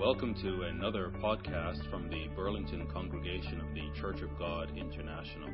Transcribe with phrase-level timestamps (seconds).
[0.00, 5.50] Welcome to another podcast from the Burlington congregation of the Church of God International.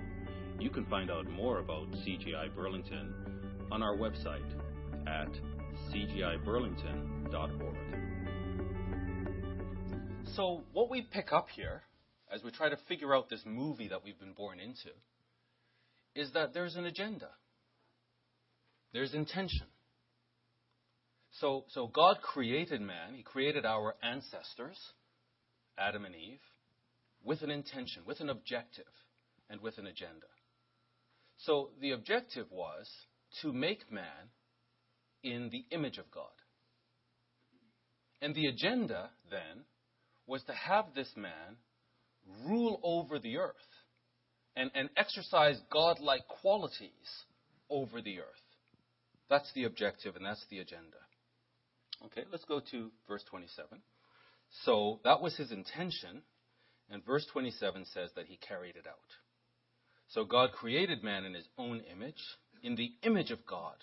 [0.60, 3.12] You can find out more about CGI Burlington
[3.72, 4.48] on our website
[5.08, 5.30] at
[5.90, 7.76] cgiburlington.org.
[10.36, 11.82] So, what we pick up here
[12.32, 14.90] as we try to figure out this movie that we've been born into
[16.14, 17.30] is that there's an agenda,
[18.92, 19.66] there's intention.
[21.40, 24.78] So, so God created man, He created our ancestors,
[25.78, 26.40] Adam and Eve,
[27.24, 28.84] with an intention, with an objective,
[29.50, 30.26] and with an agenda.
[31.38, 32.88] So the objective was
[33.42, 34.30] to make man
[35.22, 36.24] in the image of God.
[38.22, 39.64] And the agenda then
[40.26, 41.56] was to have this man
[42.46, 43.54] rule over the earth
[44.56, 46.90] and, and exercise godlike qualities
[47.68, 48.26] over the earth.
[49.28, 50.96] That's the objective and that's the agenda.
[52.04, 53.78] Okay, let's go to verse 27.
[54.64, 56.22] So that was his intention,
[56.90, 58.96] and verse 27 says that he carried it out.
[60.08, 62.22] So God created man in his own image.
[62.62, 63.74] In the image of God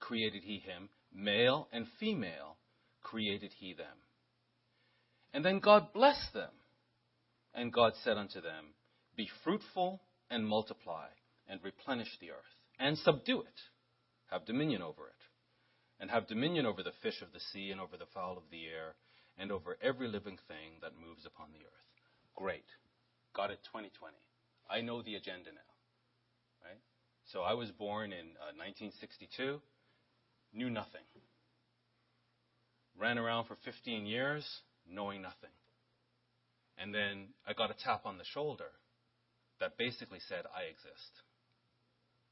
[0.00, 2.56] created he him, male and female
[3.02, 3.96] created he them.
[5.32, 6.50] And then God blessed them.
[7.54, 8.74] And God said unto them,
[9.16, 11.06] Be fruitful and multiply,
[11.48, 12.38] and replenish the earth,
[12.80, 13.60] and subdue it,
[14.30, 15.23] have dominion over it
[16.00, 18.66] and have dominion over the fish of the sea and over the fowl of the
[18.66, 18.94] air
[19.38, 21.88] and over every living thing that moves upon the earth.
[22.36, 22.66] Great.
[23.34, 24.14] Got it 2020.
[24.70, 25.72] I know the agenda now.
[26.64, 26.80] Right?
[27.32, 29.60] So I was born in uh, 1962,
[30.52, 31.02] knew nothing.
[32.98, 34.46] Ran around for 15 years,
[34.88, 35.50] knowing nothing.
[36.78, 38.70] And then I got a tap on the shoulder
[39.60, 41.22] that basically said, I exist.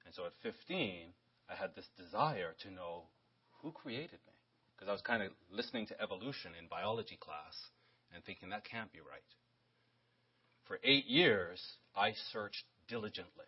[0.04, 1.14] And so at 15,
[1.48, 3.04] I had this desire to know
[3.62, 4.34] who created me?
[4.74, 7.56] Because I was kind of listening to evolution in biology class
[8.12, 9.22] and thinking that can't be right.
[10.66, 11.60] For eight years,
[11.96, 13.46] I searched diligently,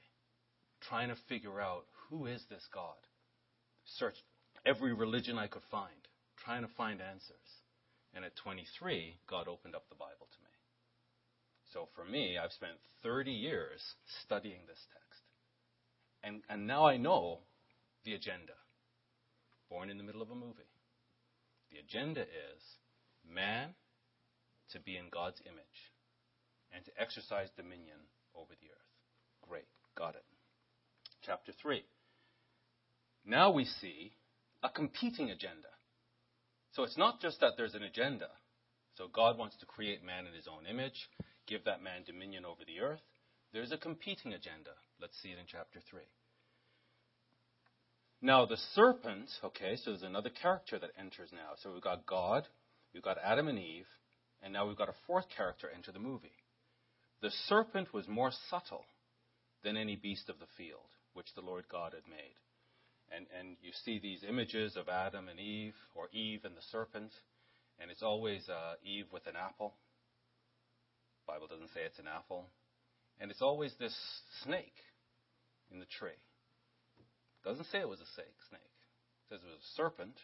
[0.80, 2.96] trying to figure out who is this God.
[3.98, 4.22] Searched
[4.64, 6.08] every religion I could find,
[6.44, 7.62] trying to find answers.
[8.14, 10.50] And at 23, God opened up the Bible to me.
[11.72, 13.80] So for me, I've spent 30 years
[14.22, 15.22] studying this text.
[16.22, 17.40] And, and now I know
[18.04, 18.54] the agenda
[19.70, 20.70] born in the middle of a movie.
[21.70, 22.62] The agenda is
[23.28, 23.74] man
[24.72, 25.92] to be in God's image
[26.72, 27.98] and to exercise dominion
[28.34, 29.48] over the earth.
[29.48, 30.24] Great, got it.
[31.22, 31.82] Chapter 3.
[33.24, 34.12] Now we see
[34.62, 35.68] a competing agenda.
[36.72, 38.28] So it's not just that there's an agenda.
[38.96, 41.08] So God wants to create man in his own image,
[41.46, 43.02] give that man dominion over the earth.
[43.52, 44.70] There's a competing agenda.
[45.00, 46.02] Let's see it in chapter 3.
[48.24, 51.56] Now, the serpent, okay, so there's another character that enters now.
[51.62, 52.48] So we've got God,
[52.94, 53.84] we've got Adam and Eve,
[54.42, 56.32] and now we've got a fourth character enter the movie.
[57.20, 58.86] The serpent was more subtle
[59.62, 62.32] than any beast of the field, which the Lord God had made.
[63.14, 67.12] And, and you see these images of Adam and Eve, or Eve and the serpent,
[67.78, 69.74] and it's always uh, Eve with an apple.
[71.26, 72.46] Bible doesn't say it's an apple.
[73.20, 73.94] And it's always this
[74.44, 74.80] snake
[75.70, 76.16] in the tree.
[77.44, 78.32] Doesn't say it was a snake.
[78.48, 80.16] It says it was a serpent.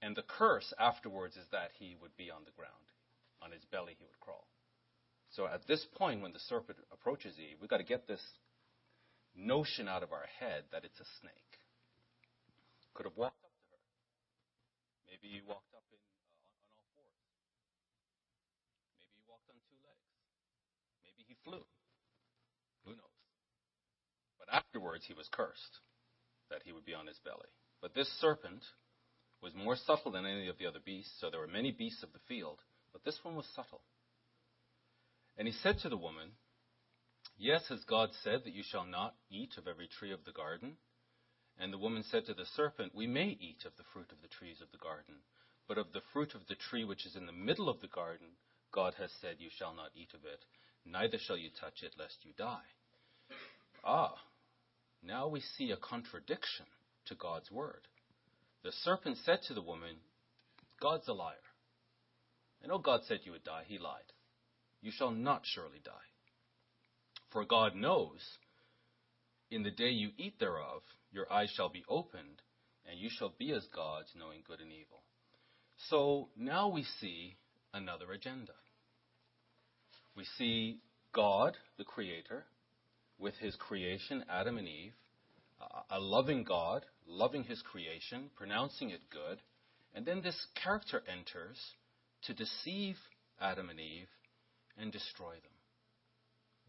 [0.00, 2.88] And the curse afterwards is that he would be on the ground.
[3.44, 4.48] On his belly he would crawl.
[5.36, 8.24] So at this point, when the serpent approaches Eve, we've got to get this
[9.36, 11.52] notion out of our head that it's a snake.
[12.96, 13.80] Could have walked up to her.
[15.06, 18.02] Maybe he walked up in, uh, on, on all fours.
[18.98, 20.08] Maybe he walked on two legs.
[21.06, 21.62] Maybe he flew.
[22.88, 23.20] Who knows?
[24.42, 25.78] But afterwards, he was cursed
[26.50, 27.48] that he would be on his belly.
[27.80, 28.62] But this serpent
[29.42, 32.12] was more subtle than any of the other beasts, so there were many beasts of
[32.12, 32.58] the field,
[32.92, 33.80] but this one was subtle.
[35.38, 36.32] And he said to the woman,
[37.38, 40.76] Yes, has God said that you shall not eat of every tree of the garden?
[41.58, 44.28] And the woman said to the serpent, We may eat of the fruit of the
[44.28, 45.16] trees of the garden,
[45.66, 48.28] but of the fruit of the tree which is in the middle of the garden,
[48.72, 50.44] God has said, You shall not eat of it,
[50.84, 52.68] neither shall you touch it, lest you die.
[53.84, 54.14] Ah,
[55.02, 56.66] now we see a contradiction
[57.06, 57.88] to God's word.
[58.62, 59.96] The serpent said to the woman,
[60.80, 61.34] God's a liar.
[62.62, 63.62] I know oh, God said you would die.
[63.66, 64.12] He lied.
[64.82, 65.90] You shall not surely die.
[67.32, 68.20] For God knows,
[69.50, 70.82] in the day you eat thereof,
[71.12, 72.42] your eyes shall be opened,
[72.88, 75.02] and you shall be as gods, knowing good and evil.
[75.88, 77.36] So now we see
[77.72, 78.52] another agenda.
[80.16, 80.80] We see
[81.14, 82.44] God, the Creator,
[83.20, 84.92] with his creation, Adam and Eve,
[85.90, 89.38] a loving God, loving his creation, pronouncing it good,
[89.94, 91.58] and then this character enters
[92.22, 92.96] to deceive
[93.40, 94.08] Adam and Eve
[94.78, 95.58] and destroy them.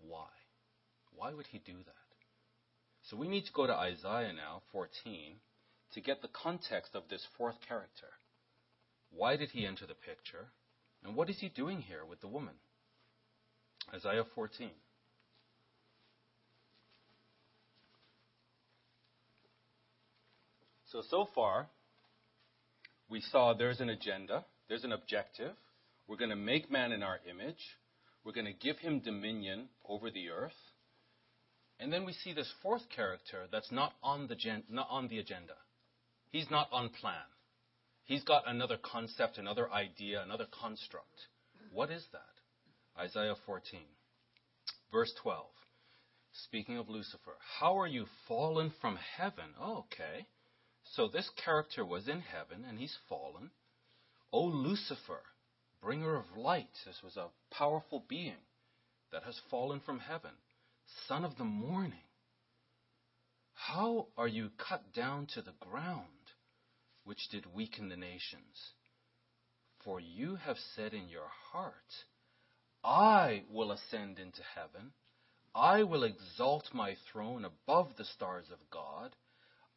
[0.07, 0.27] Why?
[1.15, 1.95] Why would he do that?
[3.09, 5.35] So we need to go to Isaiah now, 14,
[5.93, 8.07] to get the context of this fourth character.
[9.11, 10.47] Why did he enter the picture?
[11.03, 12.53] And what is he doing here with the woman?
[13.93, 14.69] Isaiah 14.
[20.91, 21.67] So, so far,
[23.09, 25.53] we saw there's an agenda, there's an objective.
[26.07, 27.61] We're going to make man in our image.
[28.25, 30.51] We're going to give him dominion over the earth.
[31.79, 35.19] And then we see this fourth character that's not on the, gen- not on the
[35.19, 35.53] agenda.
[36.29, 37.15] He's not on plan.
[38.03, 41.27] He's got another concept, another idea, another construct.
[41.71, 43.01] What is that?
[43.01, 43.79] Isaiah 14,
[44.91, 45.45] verse 12.
[46.45, 49.45] Speaking of Lucifer, how are you fallen from heaven?
[49.59, 50.27] Oh, okay.
[50.95, 53.51] So this character was in heaven and he's fallen.
[54.33, 55.23] O Lucifer,
[55.81, 56.69] bringer of light.
[56.85, 58.43] This was a powerful being
[59.11, 60.31] that has fallen from heaven,
[61.07, 62.03] son of the morning.
[63.53, 66.31] How are you cut down to the ground,
[67.03, 68.73] which did weaken the nations?
[69.83, 71.73] For you have said in your heart,
[72.83, 74.91] I will ascend into heaven.
[75.53, 79.15] I will exalt my throne above the stars of God.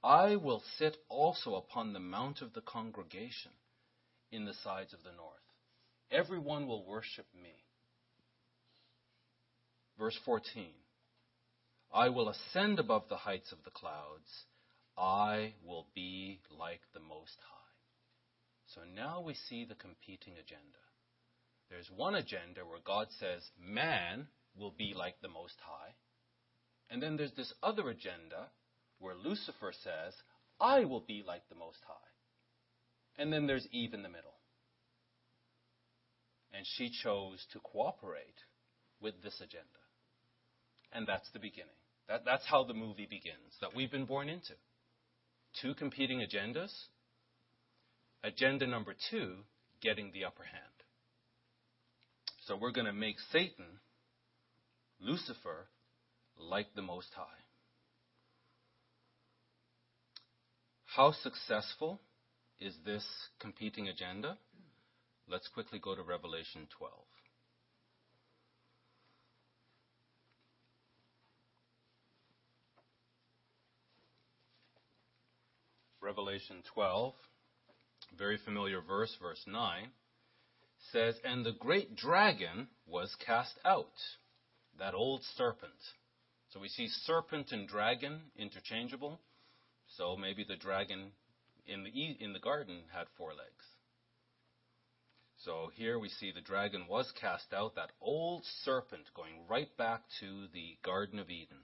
[0.05, 3.53] I will sit also upon the mount of the congregation
[4.31, 5.41] in the sides of the north.
[6.11, 7.65] Everyone will worship me.
[9.99, 10.67] Verse 14
[11.95, 14.29] I will ascend above the heights of the clouds.
[14.99, 18.75] I will be like the Most High.
[18.75, 20.85] So now we see the competing agenda.
[21.71, 25.95] There's one agenda where God says man will be like the Most High.
[26.91, 28.51] And then there's this other agenda
[29.05, 30.15] where Lucifer says,
[30.59, 33.23] I will be like the Most High.
[33.23, 34.33] And then there's Eve in the middle.
[36.55, 38.41] And she chose to cooperate
[39.03, 39.69] with this agenda.
[40.95, 41.77] And that's the beginning.
[42.09, 44.55] That, that's how the movie begins, that we've been born into.
[45.61, 46.73] Two competing agendas.
[48.23, 49.35] Agenda number two,
[49.83, 50.63] getting the upper hand.
[52.47, 53.67] So we're going to make Satan,
[54.99, 55.69] Lucifer,
[56.39, 57.45] like the Most High.
[60.95, 62.01] How successful
[62.61, 63.05] is this
[63.41, 64.39] competing agenda?
[65.29, 66.93] Let's quickly go to Revelation 12.
[76.01, 77.13] Revelation 12,
[78.17, 79.89] very familiar verse, verse 9,
[80.93, 83.91] says, And the great dragon was cast out,
[84.79, 85.73] that old serpent.
[86.51, 89.19] So we see serpent and dragon interchangeable.
[89.97, 91.13] So maybe the dragon
[91.67, 93.65] in the, in the garden had four legs.
[95.45, 100.03] So here we see the dragon was cast out, that old serpent going right back
[100.21, 101.59] to the Garden of Eden,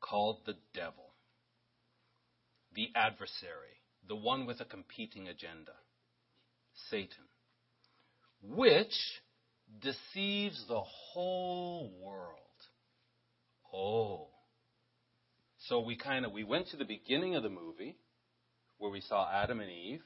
[0.00, 1.12] called the devil,
[2.74, 5.72] the adversary, the one with a competing agenda,
[6.90, 7.24] Satan,
[8.42, 8.94] which
[9.82, 12.38] deceives the whole world.
[13.72, 14.28] Oh,
[15.68, 17.96] so we kind of we went to the beginning of the movie
[18.78, 20.02] where we saw Adam and Eve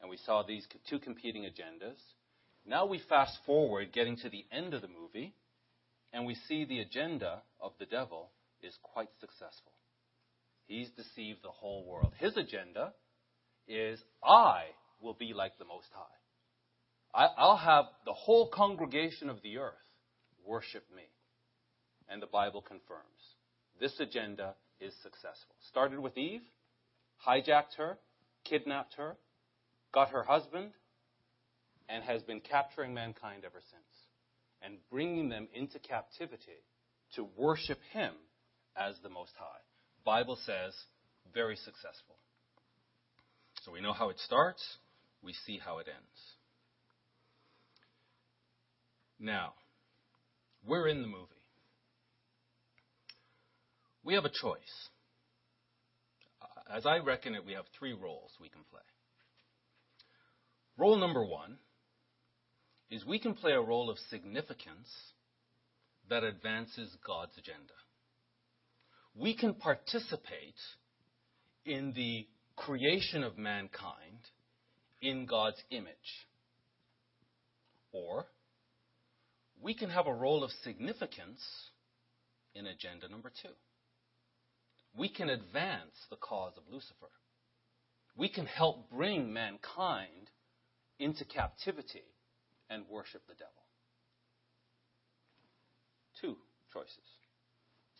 [0.00, 1.98] and we saw these two competing agendas.
[2.66, 5.34] Now we fast forward getting to the end of the movie
[6.12, 8.30] and we see the agenda of the devil
[8.62, 9.72] is quite successful.
[10.66, 12.12] He's deceived the whole world.
[12.18, 12.92] His agenda
[13.68, 14.64] is I
[15.00, 17.28] will be like the Most High.
[17.38, 19.74] I, will have the whole congregation of the earth
[20.44, 21.04] worship me.
[22.08, 23.36] And the Bible confirms
[23.80, 25.54] this agenda is successful.
[25.68, 26.42] Started with Eve,
[27.26, 27.98] hijacked her,
[28.44, 29.16] kidnapped her,
[29.92, 30.72] got her husband,
[31.88, 33.96] and has been capturing mankind ever since
[34.62, 36.62] and bringing them into captivity
[37.14, 38.12] to worship him
[38.76, 39.60] as the Most High.
[40.04, 40.74] Bible says
[41.32, 42.16] very successful.
[43.62, 44.62] So we know how it starts,
[45.22, 46.20] we see how it ends.
[49.18, 49.54] Now,
[50.66, 51.35] we're in the movie
[54.06, 54.88] we have a choice.
[56.72, 58.80] As I reckon it, we have three roles we can play.
[60.78, 61.58] Role number one
[62.88, 64.88] is we can play a role of significance
[66.08, 67.72] that advances God's agenda.
[69.16, 70.54] We can participate
[71.64, 74.20] in the creation of mankind
[75.02, 76.26] in God's image.
[77.90, 78.26] Or
[79.60, 81.40] we can have a role of significance
[82.54, 83.50] in agenda number two
[84.96, 87.10] we can advance the cause of Lucifer.
[88.16, 90.30] We can help bring mankind
[90.98, 92.04] into captivity
[92.70, 93.52] and worship the devil.
[96.20, 96.36] Two
[96.72, 97.04] choices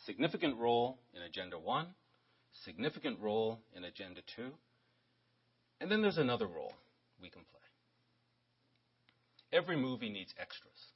[0.05, 1.87] significant role in Agenda 1,
[2.65, 4.50] significant role in Agenda 2,
[5.81, 6.73] and then there's another role
[7.21, 7.61] we can play.
[9.53, 10.93] Every movie needs extras.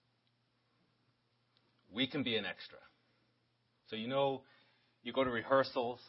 [1.93, 2.79] We can be an extra.
[3.89, 4.43] So, you know,
[5.03, 6.01] you go to rehearsals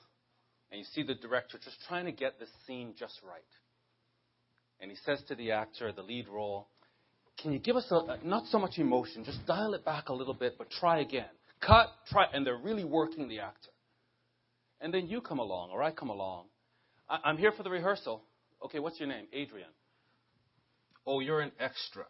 [0.71, 3.41] and you see the director just trying to get the scene just right.
[4.79, 6.67] And he says to the actor, the lead role,
[7.41, 10.33] Can you give us a, not so much emotion, just dial it back a little
[10.33, 11.29] bit, but try again.
[11.61, 13.69] Cut, try, and they're really working the actor.
[14.79, 16.45] And then you come along, or I come along.
[17.07, 18.23] I, I'm here for the rehearsal.
[18.65, 19.27] Okay, what's your name?
[19.31, 19.69] Adrian.
[21.05, 22.05] Oh, you're an extra.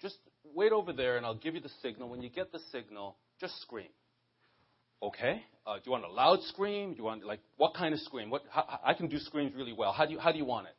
[0.00, 0.16] Just
[0.54, 2.08] wait over there, and I'll give you the signal.
[2.08, 3.88] When you get the signal, just scream.
[5.02, 5.42] Okay.
[5.66, 6.92] Uh, do you want a loud scream?
[6.92, 8.30] Do you want like what kind of scream?
[8.30, 9.92] What how, I can do screams really well.
[9.92, 10.76] How do you how do you want it?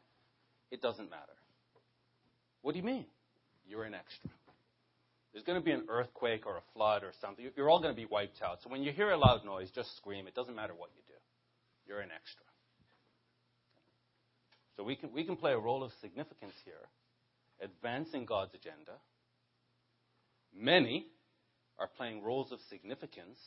[0.72, 1.34] It doesn't matter.
[2.62, 3.06] What do you mean?
[3.68, 4.30] You're an extra.
[5.34, 7.46] There's going to be an earthquake or a flood or something.
[7.56, 8.58] You're all going to be wiped out.
[8.64, 10.26] So when you hear a loud noise, just scream.
[10.26, 11.14] It doesn't matter what you do.
[11.86, 12.44] You're an extra.
[14.76, 16.74] So we can, we can play a role of significance here,
[17.62, 18.94] advancing God's agenda.
[20.56, 21.08] Many
[21.80, 23.40] are playing roles of significance,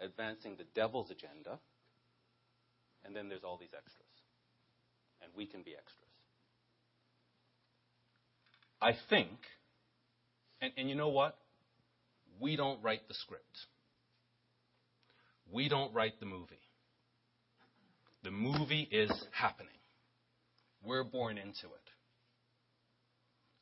[0.00, 1.58] advancing the devil's agenda.
[3.04, 4.06] And then there's all these extras.
[5.22, 6.08] And we can be extras.
[8.80, 9.38] I think,
[10.60, 11.36] and, and you know what?
[12.40, 13.66] We don't write the script.
[15.50, 16.60] We don't write the movie.
[18.22, 19.72] The movie is happening.
[20.84, 21.88] We're born into it.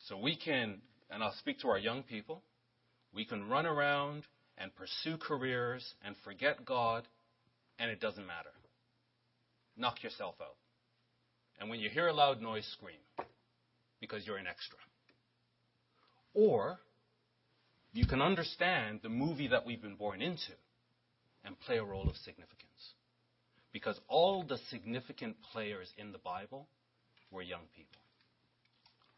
[0.09, 2.43] So we can, and I'll speak to our young people,
[3.17, 4.25] we can run around
[4.59, 7.09] and pursue careers and forget God,
[7.79, 8.51] and it doesn't matter.
[9.77, 10.57] Knock yourself out.
[11.59, 12.99] And when you hear a loud noise, scream
[14.01, 14.79] because you're an extra.
[16.35, 16.79] Or
[17.95, 20.53] you can understand the movie that we've been born into
[21.43, 22.53] and play a role of significance.
[23.73, 26.69] Because all the significant players in the Bible
[27.31, 28.01] were young people.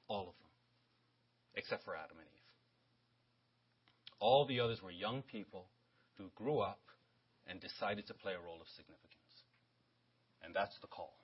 [0.07, 0.51] All of them.
[1.57, 2.38] Except for Adam and Eve.
[4.21, 5.67] All the others were young people
[6.17, 6.81] who grew up
[7.47, 9.15] and decided to play a role of significance.
[10.43, 11.15] And that's the call.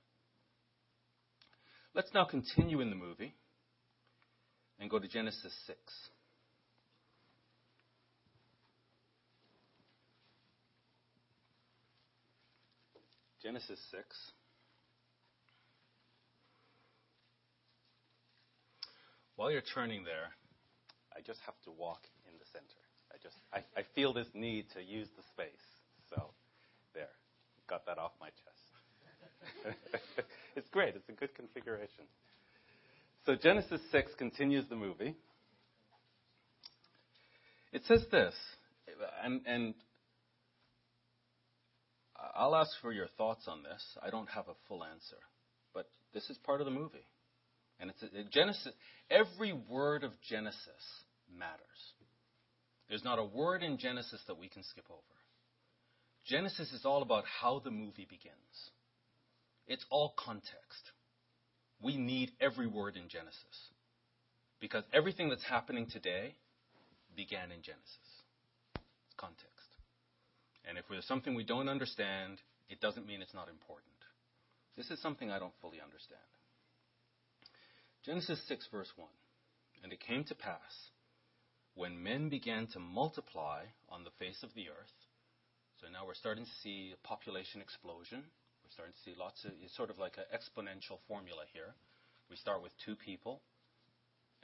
[1.94, 3.34] Let's now continue in the movie
[4.80, 5.78] and go to Genesis 6.
[13.42, 14.04] Genesis 6.
[19.36, 20.32] While you're turning there,
[21.14, 22.83] I just have to walk in the center.
[23.24, 25.66] Just I, I feel this need to use the space.
[26.10, 26.30] So
[26.94, 27.08] there.
[27.68, 29.76] Got that off my chest.
[30.56, 30.94] it's great.
[30.94, 32.04] It's a good configuration.
[33.26, 35.14] So Genesis 6 continues the movie.
[37.72, 38.34] It says this,
[39.24, 39.74] and, and
[42.36, 43.82] I'll ask for your thoughts on this.
[44.02, 45.16] I don't have a full answer,
[45.72, 47.06] but this is part of the movie.
[47.80, 48.72] And it's a, Genesis.
[49.10, 50.60] Every word of Genesis
[51.36, 51.93] matters.
[52.88, 55.00] There's not a word in Genesis that we can skip over.
[56.26, 58.70] Genesis is all about how the movie begins.
[59.66, 60.92] It's all context.
[61.82, 63.70] We need every word in Genesis.
[64.60, 66.34] Because everything that's happening today
[67.16, 68.10] began in Genesis.
[68.74, 69.50] It's context.
[70.66, 72.38] And if there's something we don't understand,
[72.70, 73.90] it doesn't mean it's not important.
[74.76, 76.20] This is something I don't fully understand.
[78.04, 79.08] Genesis 6, verse 1.
[79.82, 80.90] And it came to pass,
[81.74, 84.98] when men began to multiply on the face of the earth,
[85.80, 88.22] so now we're starting to see a population explosion.
[88.62, 91.74] We're starting to see lots of, it's sort of like an exponential formula here.
[92.30, 93.40] We start with two people,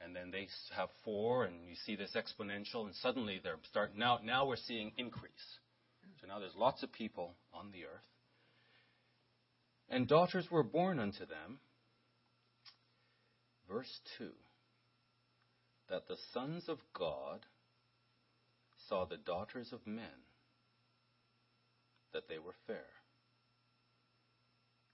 [0.04, 4.18] and then they have four, and you see this exponential, and suddenly they're starting, now.
[4.22, 5.32] Now we're seeing increase.
[6.20, 8.10] So now there's lots of people on the earth,
[9.88, 11.60] and daughters were born unto them,
[13.68, 14.30] verse 2
[15.90, 17.40] that the sons of God
[18.88, 20.25] saw the daughters of men,
[22.12, 22.87] that they were fair,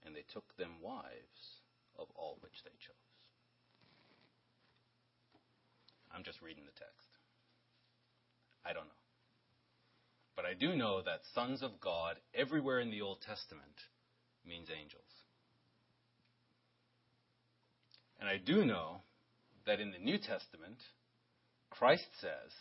[0.05, 1.61] and they took them wives
[1.97, 2.95] of all which they chose.
[6.13, 7.09] I'm just reading the text.
[8.65, 9.03] I don't know.
[10.35, 13.85] But I do know that sons of God everywhere in the Old Testament
[14.47, 15.03] means angels.
[18.19, 19.01] And I do know
[19.67, 20.79] that in the New Testament,
[21.69, 22.51] Christ says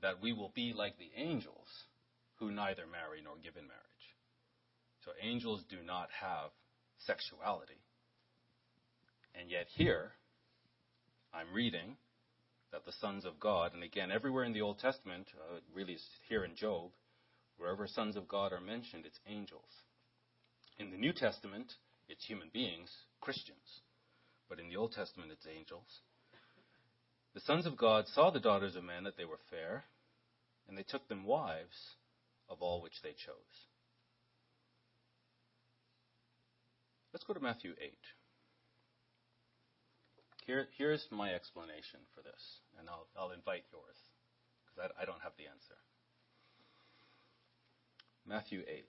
[0.00, 1.68] that we will be like the angels
[2.40, 4.06] who neither marry nor give in marriage.
[5.04, 6.50] So angels do not have
[7.06, 7.80] sexuality.
[9.38, 10.12] And yet here,
[11.32, 11.96] I'm reading
[12.72, 15.98] that the sons of God, and again, everywhere in the Old Testament, uh, really
[16.28, 16.90] here in Job,
[17.58, 19.70] wherever sons of God are mentioned, it's angels.
[20.78, 21.72] In the New Testament,
[22.08, 23.82] it's human beings, Christians.
[24.48, 26.00] But in the Old Testament, it's angels.
[27.34, 29.84] The sons of God saw the daughters of men that they were fair,
[30.68, 31.96] and they took them wives
[32.48, 33.68] of all which they chose.
[37.12, 37.92] Let's go to Matthew 8.
[40.46, 43.96] Here, here's my explanation for this, and I'll, I'll invite yours,
[44.64, 45.76] because I, I don't have the answer.
[48.26, 48.84] Matthew 8.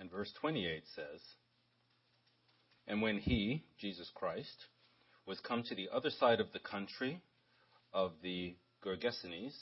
[0.00, 1.20] And verse 28 says,
[2.86, 4.66] And when he, Jesus Christ,
[5.26, 7.22] was come to the other side of the country
[7.94, 9.56] of the Gergesenes,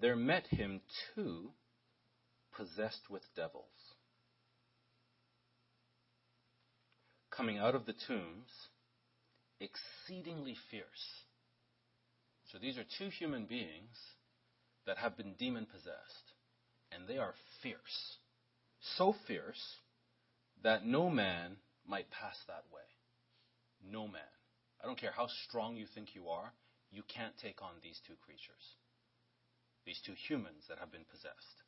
[0.00, 0.80] there met him
[1.14, 1.50] two
[2.56, 3.66] possessed with devils.
[7.30, 8.48] Coming out of the tombs,
[9.60, 10.86] exceedingly fierce.
[12.50, 13.98] So these are two human beings
[14.86, 16.32] that have been demon possessed,
[16.90, 18.16] and they are fierce.
[18.80, 19.76] So fierce
[20.62, 21.56] that no man
[21.86, 22.82] might pass that way.
[23.82, 24.22] No man.
[24.82, 26.52] I don't care how strong you think you are,
[26.90, 28.76] you can't take on these two creatures,
[29.84, 31.62] these two humans that have been possessed.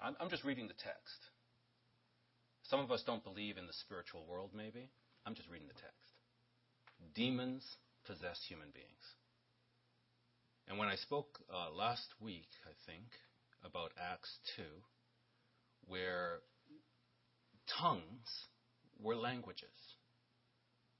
[0.00, 1.30] I'm, I'm just reading the text.
[2.64, 4.90] Some of us don't believe in the spiritual world, maybe.
[5.26, 6.12] I'm just reading the text.
[7.14, 7.64] Demons
[8.06, 9.06] possess human beings.
[10.68, 13.06] And when I spoke uh, last week, I think,
[13.64, 14.62] about Acts 2,
[15.86, 16.40] where
[17.78, 18.28] tongues
[19.00, 19.68] were languages.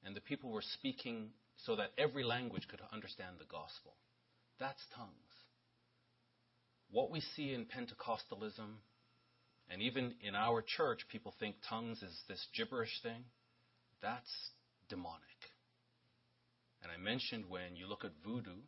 [0.05, 1.31] And the people were speaking
[1.65, 3.95] so that every language could understand the gospel.
[4.61, 5.11] That's tongues.
[6.91, 8.79] What we see in Pentecostalism,
[9.71, 13.25] and even in our church, people think tongues is this gibberish thing.
[14.01, 14.31] That's
[14.89, 15.23] demonic.
[16.83, 18.63] And I mentioned when you look at voodoo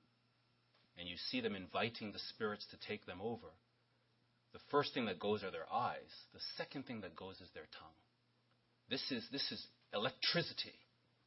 [0.98, 3.46] and you see them inviting the spirits to take them over,
[4.52, 6.10] the first thing that goes are their eyes.
[6.34, 7.98] The second thing that goes is their tongue.
[8.88, 10.74] This is, this is electricity.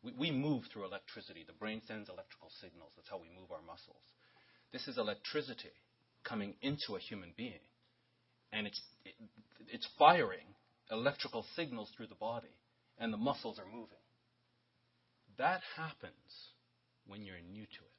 [0.03, 1.43] We, we move through electricity.
[1.47, 2.91] The brain sends electrical signals.
[2.95, 4.03] That's how we move our muscles.
[4.71, 5.71] This is electricity
[6.23, 7.63] coming into a human being.
[8.51, 9.15] And it's, it,
[9.69, 10.45] it's firing
[10.91, 12.53] electrical signals through the body,
[12.99, 14.03] and the muscles are moving.
[15.37, 16.13] That happens
[17.07, 17.92] when you're new to it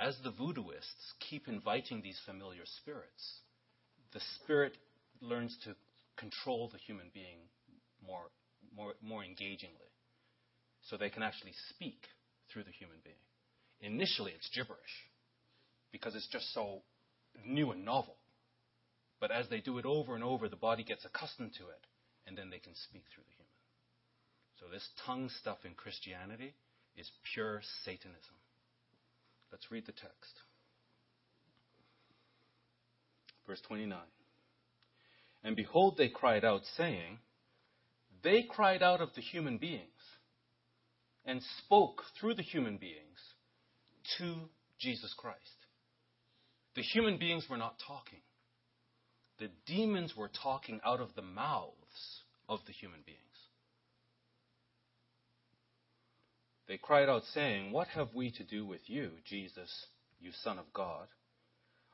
[0.00, 3.40] as the voodooists keep inviting these familiar spirits,
[4.12, 4.76] the spirit
[5.20, 5.74] learns to
[6.16, 7.38] control the human being
[8.06, 8.30] more,
[8.74, 9.90] more, more engagingly.
[10.88, 12.06] So they can actually speak
[12.52, 13.16] through the human being.
[13.80, 14.78] Initially, it's gibberish
[15.92, 16.82] because it's just so
[17.44, 18.16] new and novel.
[19.20, 21.84] But as they do it over and over, the body gets accustomed to it,
[22.26, 23.48] and then they can speak through the human.
[24.60, 26.54] So, this tongue stuff in Christianity
[26.96, 28.38] is pure Satanism.
[29.50, 30.42] Let's read the text.
[33.46, 33.98] Verse 29.
[35.44, 37.18] And behold, they cried out, saying,
[38.22, 39.82] They cried out of the human beings
[41.24, 43.18] and spoke through the human beings
[44.18, 44.34] to
[44.78, 45.38] Jesus Christ.
[46.74, 48.20] The human beings were not talking.
[49.38, 53.18] The demons were talking out of the mouths of the human beings.
[56.68, 59.86] They cried out, saying, What have we to do with you, Jesus,
[60.20, 61.08] you Son of God?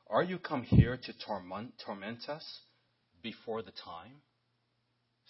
[0.07, 2.45] Are you come here to torment, torment us
[3.23, 4.21] before the time?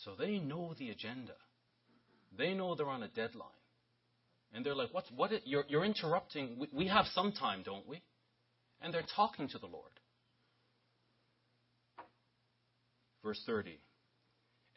[0.03, 1.36] So they know the agenda.
[2.36, 3.49] They know they're on a deadline.
[4.51, 5.31] And they're like, What's, what?
[5.45, 6.58] You're, you're interrupting.
[6.60, 8.01] We, we have some time, don't we?
[8.81, 9.91] And they're talking to the Lord.
[13.23, 13.79] Verse 30.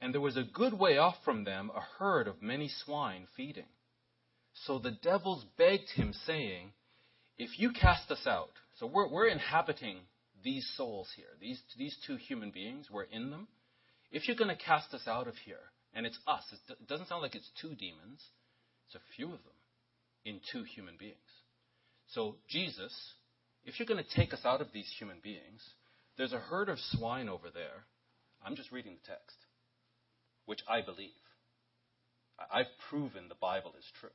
[0.01, 3.65] And there was a good way off from them a herd of many swine feeding.
[4.65, 6.73] So the devils begged him, saying,
[7.37, 9.99] If you cast us out, so we're, we're inhabiting
[10.43, 13.49] these souls here, these, these two human beings, we're in them.
[14.11, 17.23] If you're going to cast us out of here, and it's us, it doesn't sound
[17.23, 18.23] like it's two demons,
[18.87, 19.59] it's a few of them
[20.25, 21.17] in two human beings.
[22.09, 22.93] So, Jesus,
[23.65, 25.63] if you're going to take us out of these human beings,
[26.17, 27.85] there's a herd of swine over there.
[28.45, 29.37] I'm just reading the text,
[30.47, 31.11] which I believe.
[32.53, 34.11] I've proven the Bible is true.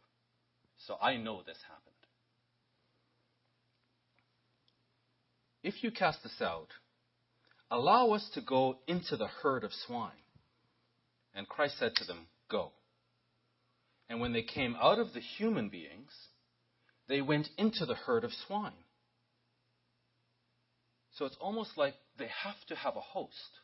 [0.87, 1.93] So I know this happened.
[5.63, 6.67] If you cast us out,
[7.71, 10.11] allow us to go into the herd of swine.
[11.33, 12.71] And Christ said to them, Go.
[14.09, 16.11] And when they came out of the human beings,
[17.07, 18.71] they went into the herd of swine.
[21.17, 23.59] So it's almost like they have to have a host.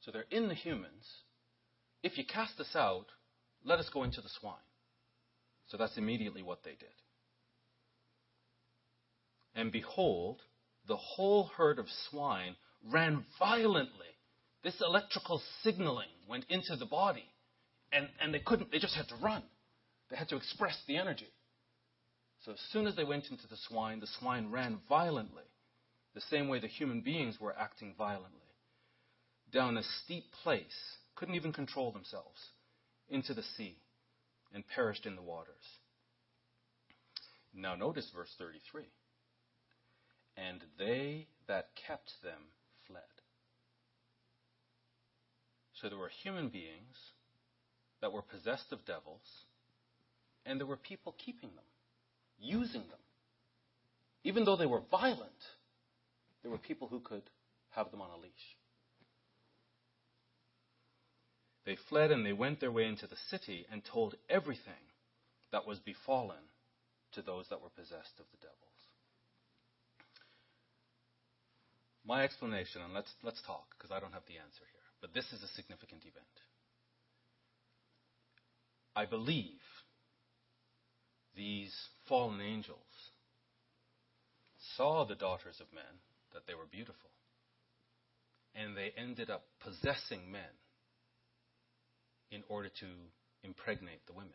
[0.00, 1.06] So they're in the humans.
[2.02, 3.06] If you cast us out,
[3.64, 4.56] let us go into the swine.
[5.72, 6.94] So that's immediately what they did.
[9.54, 10.42] And behold,
[10.86, 12.56] the whole herd of swine
[12.90, 14.06] ran violently.
[14.62, 17.24] This electrical signaling went into the body.
[17.90, 19.42] And, and they couldn't, they just had to run.
[20.10, 21.32] They had to express the energy.
[22.44, 25.44] So as soon as they went into the swine, the swine ran violently,
[26.14, 28.40] the same way the human beings were acting violently,
[29.50, 32.38] down a steep place, couldn't even control themselves,
[33.08, 33.78] into the sea,
[34.54, 35.64] and perished in the waters.
[37.54, 38.84] Now notice verse 33.
[40.36, 42.40] And they that kept them
[42.86, 43.02] fled.
[45.74, 46.96] So there were human beings
[48.00, 49.44] that were possessed of devils,
[50.46, 51.64] and there were people keeping them
[52.38, 52.98] using them.
[54.24, 55.30] Even though they were violent,
[56.42, 57.22] there were people who could
[57.70, 58.56] have them on a leash.
[61.64, 64.90] They fled and they went their way into the city and told everything
[65.52, 66.50] that was befallen
[67.12, 68.58] to those that were possessed of the devils.
[72.04, 75.26] My explanation, and let's, let's talk, because I don't have the answer here, but this
[75.32, 76.26] is a significant event.
[78.96, 79.60] I believe
[81.36, 81.72] these
[82.08, 82.76] fallen angels
[84.76, 87.10] saw the daughters of men, that they were beautiful,
[88.54, 90.61] and they ended up possessing men
[92.32, 92.86] in order to
[93.44, 94.32] impregnate the women.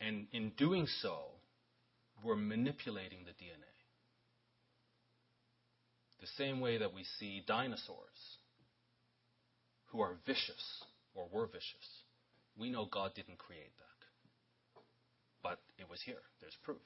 [0.00, 1.18] And in doing so,
[2.24, 3.64] we're manipulating the DNA.
[6.20, 8.36] The same way that we see dinosaurs
[9.86, 11.64] who are vicious or were vicious.
[12.58, 14.82] We know God didn't create that.
[15.42, 16.20] But it was here.
[16.40, 16.78] There's proof.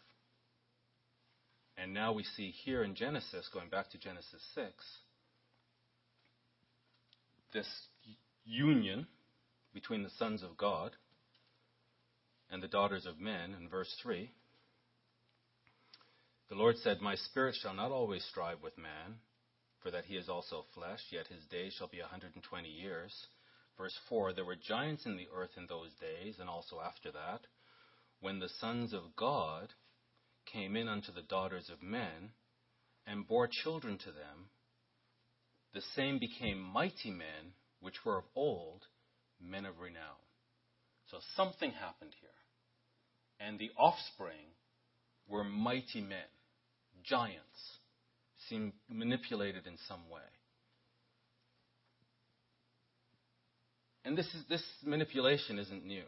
[1.77, 4.73] And now we see here in Genesis, going back to Genesis 6,
[7.53, 7.67] this
[8.45, 9.07] union
[9.75, 10.93] between the sons of God
[12.51, 14.31] and the daughters of men in verse 3.
[16.49, 19.17] The Lord said, My spirit shall not always strive with man,
[19.83, 23.13] for that he is also flesh, yet his days shall be a 120 years.
[23.77, 27.41] Verse 4 There were giants in the earth in those days, and also after that
[28.25, 29.75] when the sons of God
[30.51, 32.31] came in unto the daughters of men
[33.07, 34.49] and bore children to them,
[35.75, 38.87] the same became mighty men, which were of old,
[39.41, 40.21] men of renown.
[41.11, 42.31] So something happened here.
[43.41, 44.55] And the offspring
[45.29, 46.31] were mighty men,
[47.03, 47.79] giants,
[48.49, 50.21] seemed manipulated in some way.
[54.05, 56.05] And this, is, this manipulation isn't new.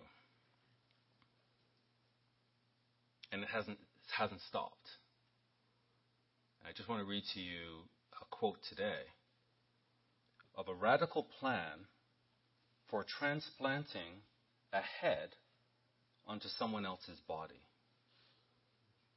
[3.33, 4.89] and it hasn't, it hasn't stopped.
[6.67, 7.85] I just want to read to you
[8.21, 9.05] a quote today
[10.57, 11.87] of a radical plan
[12.91, 14.23] for transplanting
[14.73, 15.31] a head
[16.27, 17.63] onto someone else's body.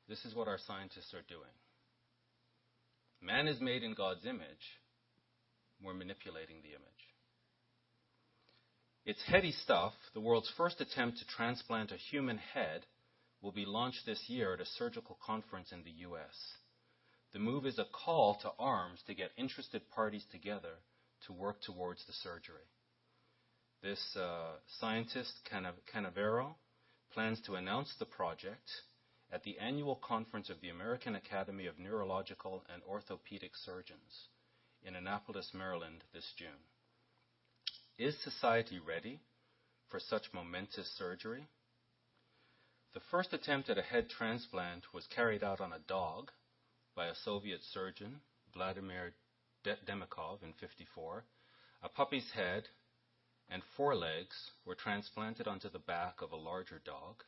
[0.08, 1.54] This is what our scientists are doing.
[3.22, 4.80] Man is made in God's image.
[5.84, 7.10] We're manipulating the image.
[9.06, 12.86] It's heady stuff, the world's first attempt to transplant a human head
[13.42, 16.36] will be launched this year at a surgical conference in the U.S.
[17.34, 20.76] The move is a call to arms to get interested parties together
[21.28, 22.68] to work towards the surgery.
[23.82, 26.56] This uh, scientist, Canavero,
[27.14, 28.70] plans to announce the project
[29.32, 34.28] at the annual conference of the American Academy of Neurological and Orthopedic Surgeons
[34.84, 36.50] in Annapolis, Maryland this June.
[37.98, 39.22] Is society ready
[39.90, 41.48] for such momentous surgery?
[42.94, 46.32] The first attempt at a head transplant was carried out on a dog
[46.96, 48.20] by a Soviet surgeon,
[48.54, 49.14] Vladimir
[49.64, 51.24] Demikhov, in 54.
[51.82, 52.68] A puppy's head
[53.50, 54.36] and forelegs
[54.66, 57.24] were transplanted onto the back of a larger dog.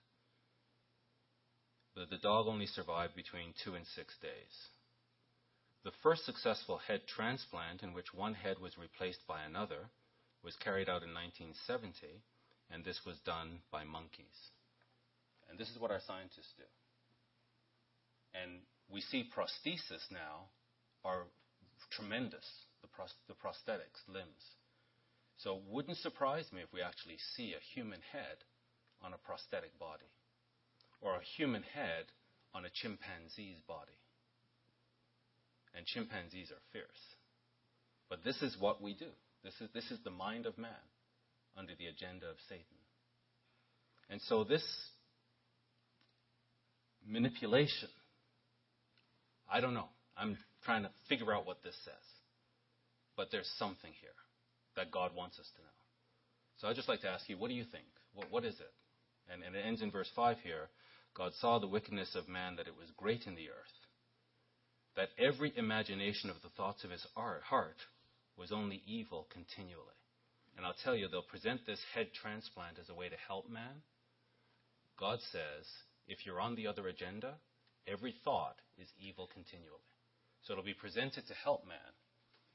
[1.96, 4.56] But the dog only survived between two and six days.
[5.84, 9.90] The first successful head transplant, in which one head was replaced by another,
[10.44, 12.22] was carried out in 1970,
[12.70, 14.38] and this was done by monkeys.
[15.50, 16.70] And this is what our scientists do.
[18.34, 20.48] And we see prosthesis now
[21.04, 21.26] are
[21.92, 22.46] tremendous,
[22.82, 24.46] the, pros- the prosthetics, limbs.
[25.44, 28.38] So it wouldn't surprise me if we actually see a human head
[29.02, 30.10] on a prosthetic body
[31.02, 32.06] or a human head
[32.54, 33.98] on a chimpanzee's body.
[35.74, 37.04] And chimpanzees are fierce.
[38.10, 39.10] But this is what we do.
[39.44, 40.86] This is, this is the mind of man
[41.58, 42.78] under the agenda of Satan.
[44.10, 44.64] And so this
[47.08, 47.90] manipulation,
[49.52, 49.90] I don't know.
[50.16, 51.94] I'm trying to figure out what this says.
[53.16, 54.12] But there's something here
[54.76, 55.68] that God wants us to know.
[56.58, 57.86] So I'd just like to ask you, what do you think?
[58.14, 58.74] What, what is it?
[59.32, 60.70] And, and it ends in verse 5 here.
[61.16, 63.78] God saw the wickedness of man, that it was great in the earth,
[64.96, 67.78] that every imagination of the thoughts of his heart
[68.38, 70.00] was only evil continually.
[70.58, 73.84] And I'll tell you, they'll present this head transplant as a way to help man.
[75.00, 75.66] God says,
[76.08, 77.36] if you're on the other agenda,
[77.88, 79.80] every thought is evil continually.
[80.44, 81.96] So it'll be presented to help man,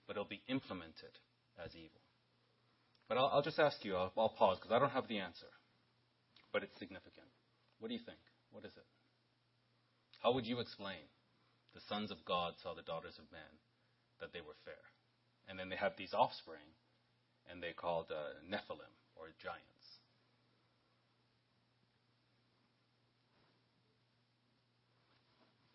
[0.06, 1.18] but it'll be implemented
[1.62, 2.05] as evil.
[3.08, 5.46] But I'll, I'll just ask you, I'll, I'll pause because I don't have the answer,
[6.52, 7.26] but it's significant.
[7.78, 8.18] What do you think?
[8.50, 8.86] What is it?
[10.22, 11.06] How would you explain
[11.74, 13.46] the sons of God saw the daughters of men
[14.20, 14.82] that they were fair?
[15.48, 16.66] And then they have these offspring,
[17.50, 19.86] and they called uh, Nephilim or giants.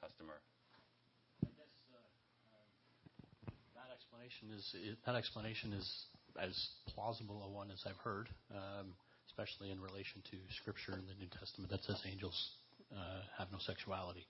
[0.04, 0.42] Customer.
[1.46, 1.52] Uh, uh,
[3.80, 5.88] that explanation is that explanation is
[6.42, 6.54] as
[6.94, 8.94] plausible a one as I've heard, um,
[9.28, 12.36] especially in relation to Scripture in the New Testament that says angels
[12.92, 14.28] uh, have no sexuality.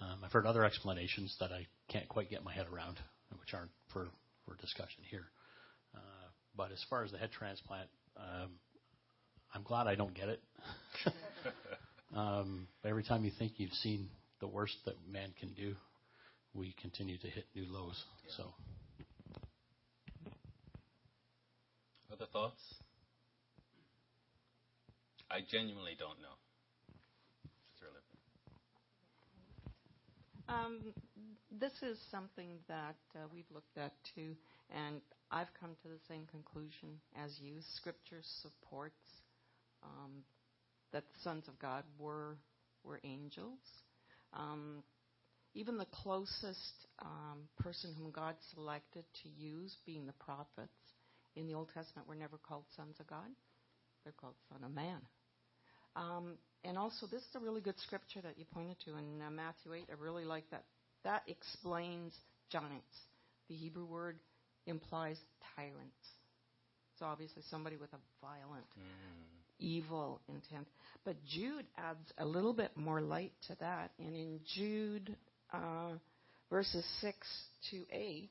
[0.00, 2.98] Um, I've heard other explanations that I can't quite get my head around,
[3.40, 4.08] which aren't for,
[4.44, 5.24] for discussion here.
[5.94, 8.50] Uh, but as far as the head transplant, um,
[9.54, 10.42] I'm glad I don't get it.
[12.14, 14.08] um, every time you think you've seen
[14.40, 15.74] the worst that man can do,
[16.52, 18.02] we continue to hit new lows.
[18.26, 18.34] Yeah.
[18.36, 18.75] So.
[22.16, 22.62] Other thoughts?
[25.30, 26.32] I genuinely don't know.
[30.48, 30.94] Um,
[31.60, 34.34] this is something that uh, we've looked at too,
[34.74, 35.00] and
[35.30, 37.56] I've come to the same conclusion as you.
[37.76, 38.94] Scripture supports
[39.82, 40.22] um,
[40.92, 42.36] that the sons of God were
[42.84, 43.58] were angels.
[44.32, 44.84] Um,
[45.54, 50.85] even the closest um, person whom God selected to use, being the prophets
[51.36, 53.28] in the Old Testament, were never called sons of God.
[54.04, 55.00] They're called son of man.
[55.94, 59.30] Um, and also, this is a really good scripture that you pointed to in uh,
[59.30, 59.84] Matthew 8.
[59.90, 60.64] I really like that.
[61.04, 62.12] That explains
[62.50, 62.94] giants.
[63.48, 64.18] The Hebrew word
[64.66, 65.16] implies
[65.54, 65.94] tyrants.
[66.98, 69.58] So, obviously, somebody with a violent, mm.
[69.58, 70.66] evil intent.
[71.04, 73.92] But Jude adds a little bit more light to that.
[73.98, 75.14] And in Jude
[75.52, 75.92] uh,
[76.50, 77.16] verses 6
[77.70, 78.30] to 8,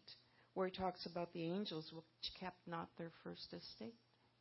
[0.55, 3.93] where he talks about the angels which kept not their first estate,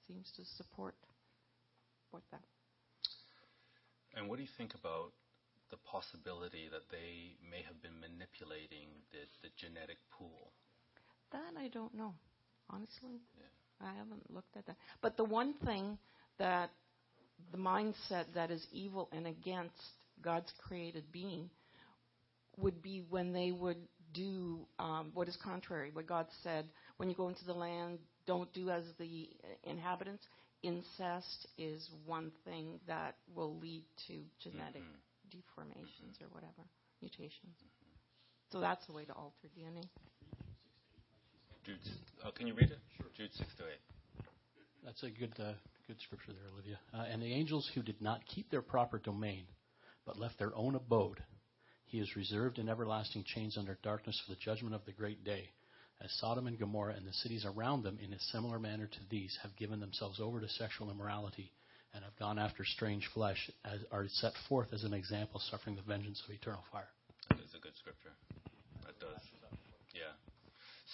[0.07, 0.95] seems to support,
[2.07, 2.43] support that.
[4.17, 5.13] And what do you think about
[5.71, 10.53] the possibility that they may have been manipulating the, the genetic pool?
[11.33, 12.15] That I don't know,
[12.71, 13.21] honestly.
[13.37, 13.89] Yeah.
[13.89, 14.77] I haven't looked at that.
[15.03, 15.99] But the one thing
[16.39, 16.71] that
[17.51, 19.75] the mindset that is evil and against
[20.23, 21.51] God's created being
[22.57, 23.77] would be when they would
[24.15, 25.91] do um, what is contrary.
[25.93, 29.29] What God said, when you go into the land, don't do as the
[29.65, 30.25] inhabitants
[30.65, 35.37] incest is one thing that will lead to genetic mm-hmm.
[35.37, 36.65] deformations or whatever,
[37.03, 37.55] mutations.
[37.61, 38.51] Mm-hmm.
[38.51, 39.85] So that's a way to alter DNA.
[41.65, 41.79] Jude,
[42.25, 42.79] uh, can you read it?
[42.97, 43.07] Sure.
[43.17, 43.69] Jude 6 to 8.
[44.85, 45.53] That's a good, uh,
[45.87, 46.79] good scripture there, Olivia.
[46.93, 49.45] Uh, and the angels who did not keep their proper domain,
[50.07, 51.23] but left their own abode,
[51.95, 55.49] he is reserved in everlasting chains under darkness for the judgment of the great day
[56.03, 59.39] as Sodom and Gomorrah and the cities around them, in a similar manner to these,
[59.45, 61.53] have given themselves over to sexual immorality
[61.95, 65.83] and have gone after strange flesh, as are set forth as an example, suffering the
[65.83, 66.89] vengeance of eternal fire.
[67.29, 68.11] That is a good scripture.
[68.83, 69.21] That does.
[69.95, 70.11] Yeah.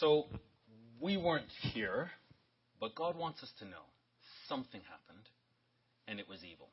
[0.00, 0.26] So
[1.00, 2.10] we weren't here,
[2.78, 3.88] but God wants us to know
[4.50, 5.26] something happened,
[6.06, 6.68] and it was evil.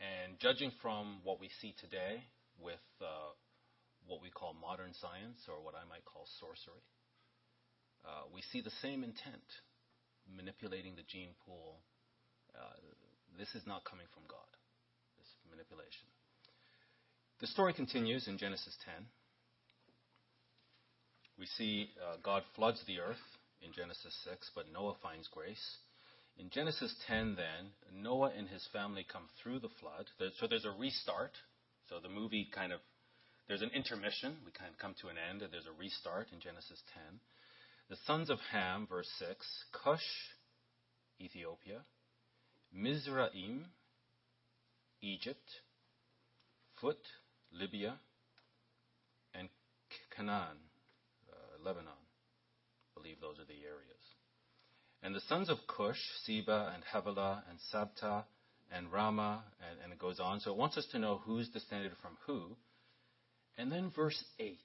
[0.00, 2.24] And judging from what we see today
[2.62, 3.34] with uh,
[4.06, 6.82] what we call modern science, or what I might call sorcery,
[8.06, 9.46] uh, we see the same intent,
[10.26, 11.82] manipulating the gene pool.
[12.54, 12.78] Uh,
[13.38, 14.50] this is not coming from God,
[15.18, 16.06] this manipulation.
[17.40, 19.06] The story continues in Genesis 10.
[21.38, 23.22] We see uh, God floods the earth
[23.62, 25.78] in Genesis 6, but Noah finds grace.
[26.38, 30.06] In Genesis 10, then, Noah and his family come through the flood.
[30.38, 31.32] So there's a restart.
[31.88, 32.80] So the movie kind of,
[33.48, 34.36] there's an intermission.
[34.44, 37.20] We kind of come to an end, and there's a restart in Genesis 10.
[37.90, 39.46] The sons of Ham, verse 6
[39.84, 40.00] Cush,
[41.20, 41.80] Ethiopia,
[42.72, 43.66] Mizraim,
[45.02, 45.50] Egypt,
[46.80, 46.98] Phut,
[47.52, 47.96] Libya,
[49.34, 49.48] and
[50.16, 50.56] Canaan,
[51.28, 51.92] uh, Lebanon.
[51.92, 54.02] I believe those are the areas.
[55.02, 58.24] And the sons of Cush, Seba, and Havilah, and Sabta,
[58.74, 60.40] and Raamah, and, and it goes on.
[60.40, 62.56] So it wants us to know who's descended from who.
[63.58, 64.56] And then verse 8,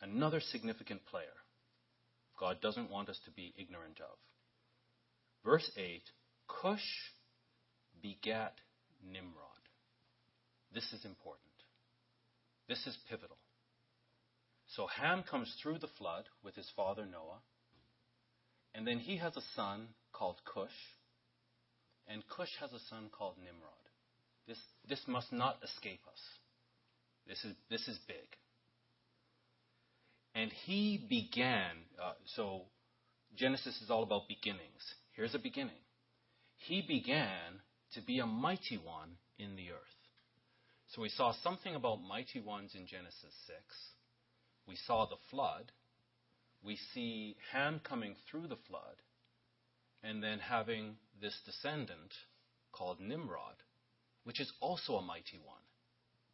[0.00, 1.26] another significant player
[2.38, 4.18] God doesn't want us to be ignorant of.
[5.44, 6.02] Verse 8
[6.48, 6.80] Cush
[8.02, 8.54] begat
[9.04, 9.62] Nimrod.
[10.74, 11.46] This is important.
[12.68, 13.36] This is pivotal.
[14.74, 17.40] So Ham comes through the flood with his father Noah,
[18.74, 20.70] and then he has a son called Cush,
[22.08, 23.72] and Cush has a son called Nimrod.
[24.46, 26.20] This, this must not escape us.
[27.26, 28.16] This is, this is big.
[30.34, 32.62] And he began, uh, so
[33.36, 34.82] Genesis is all about beginnings.
[35.14, 35.80] Here's a beginning.
[36.56, 37.60] He began
[37.94, 39.78] to be a mighty one in the earth.
[40.94, 43.58] So we saw something about mighty ones in Genesis 6.
[44.66, 45.72] We saw the flood.
[46.64, 48.96] We see Ham coming through the flood
[50.02, 52.12] and then having this descendant
[52.72, 53.56] called Nimrod,
[54.24, 55.62] which is also a mighty one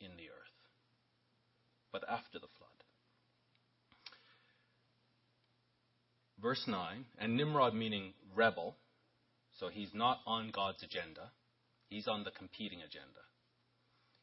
[0.01, 0.59] in the earth,
[1.93, 2.71] but after the flood.
[6.41, 8.77] Verse 9, and Nimrod meaning rebel,
[9.59, 11.33] so he's not on God's agenda,
[11.89, 13.21] he's on the competing agenda.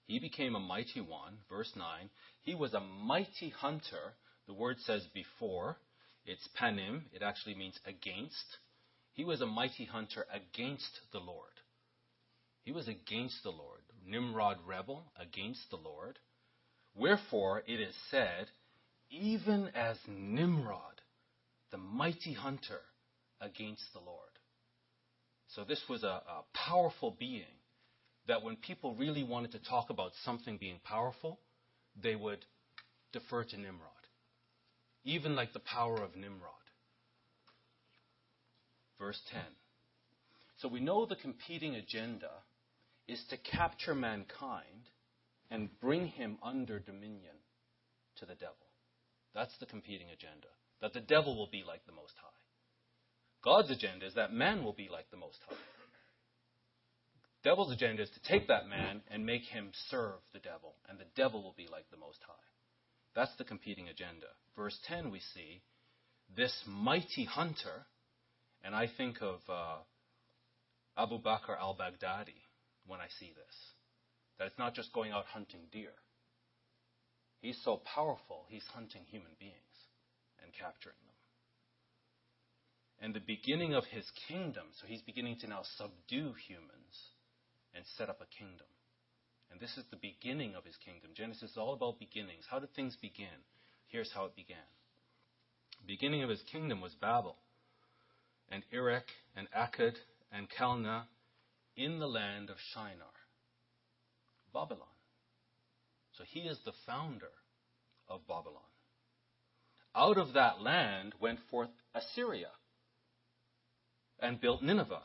[0.08, 1.40] He became a mighty one.
[1.50, 2.10] Verse 9,
[2.44, 4.14] he was a mighty hunter.
[4.48, 5.78] The word says before,
[6.26, 8.58] it's panim, it actually means against.
[9.16, 11.62] He was a mighty hunter against the Lord.
[12.64, 13.82] He was against the Lord.
[14.06, 16.20] Nimrod rebel against the Lord.
[16.94, 18.48] Wherefore it is said,
[19.10, 21.02] even as Nimrod,
[21.72, 22.82] the mighty hunter
[23.40, 24.20] against the Lord.
[25.48, 27.46] So this was a, a powerful being
[28.28, 31.40] that when people really wanted to talk about something being powerful,
[32.02, 32.46] they would
[33.14, 33.92] defer to Nimrod.
[35.06, 36.65] Even like the power of Nimrod.
[39.00, 39.42] Verse 10.
[40.58, 42.32] So we know the competing agenda
[43.08, 44.90] is to capture mankind
[45.52, 47.36] and bring him under dominion
[48.18, 48.56] to the devil.
[49.34, 50.48] That's the competing agenda.
[50.82, 52.30] That the devil will be like the Most High.
[53.44, 55.56] God's agenda is that man will be like the Most High.
[57.44, 61.06] Devil's agenda is to take that man and make him serve the devil, and the
[61.16, 62.34] devil will be like the Most High.
[63.16, 64.26] That's the competing agenda.
[64.56, 65.62] Verse 10, we see
[66.36, 67.86] this mighty hunter,
[68.66, 69.78] and I think of uh,
[70.98, 72.42] Abu Bakr al Baghdadi
[72.88, 73.56] when I see this.
[74.40, 75.94] That it's not just going out hunting deer.
[77.42, 79.78] He's so powerful, he's hunting human beings
[80.42, 81.16] and capturing them.
[83.02, 86.96] And the beginning of his kingdom, so he's beginning to now subdue humans
[87.76, 88.68] and set up a kingdom.
[89.52, 91.12] And this is the beginning of his kingdom.
[91.14, 92.46] Genesis is all about beginnings.
[92.50, 93.46] How did things begin?
[93.88, 94.66] Here's how it began.
[95.82, 97.38] The beginning of his kingdom was Babel,
[98.50, 99.96] and Erech, and Akkad,
[100.32, 101.04] and Calneh
[101.76, 103.14] in the land of Shinar,
[104.54, 104.88] Babylon.
[106.18, 107.32] So he is the founder
[108.08, 108.62] of Babylon.
[109.96, 112.52] Out of that land went forth Assyria
[114.20, 115.04] and built Nineveh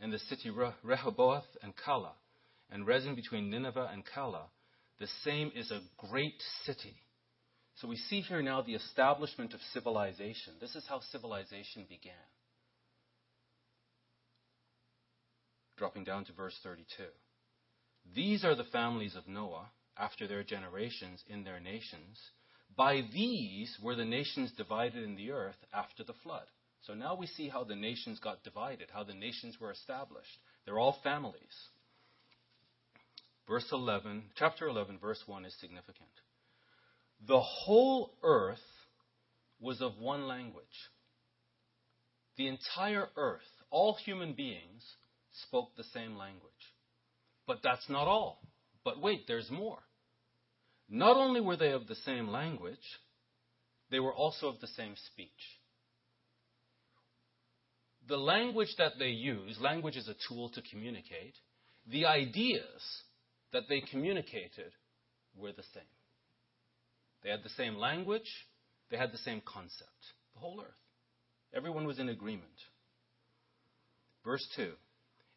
[0.00, 0.50] and the city
[0.82, 2.14] Rehoboth and Calah,
[2.70, 4.48] and Resen between Nineveh and Calah,
[4.98, 6.96] the same is a great city.
[7.76, 10.54] So we see here now the establishment of civilization.
[10.60, 12.14] This is how civilization began.
[15.76, 17.04] Dropping down to verse 32.
[18.14, 22.20] These are the families of Noah after their generations in their nations.
[22.76, 26.46] By these were the nations divided in the earth after the flood.
[26.82, 30.38] So now we see how the nations got divided, how the nations were established.
[30.64, 31.54] They're all families.
[33.48, 36.08] Verse 11, chapter 11, verse 1 is significant.
[37.26, 38.58] The whole earth
[39.60, 40.66] was of one language.
[42.36, 44.82] The entire earth, all human beings,
[45.46, 46.52] spoke the same language.
[47.46, 48.40] But that's not all.
[48.84, 49.78] But wait, there's more.
[50.88, 52.76] Not only were they of the same language,
[53.90, 55.30] they were also of the same speech
[58.08, 61.34] the language that they use, language is a tool to communicate,
[61.90, 62.82] the ideas
[63.52, 64.72] that they communicated
[65.36, 65.82] were the same.
[67.22, 68.30] They had the same language,
[68.90, 69.90] they had the same concept.
[70.34, 70.74] The whole earth.
[71.54, 72.44] Everyone was in agreement.
[74.24, 74.72] Verse 2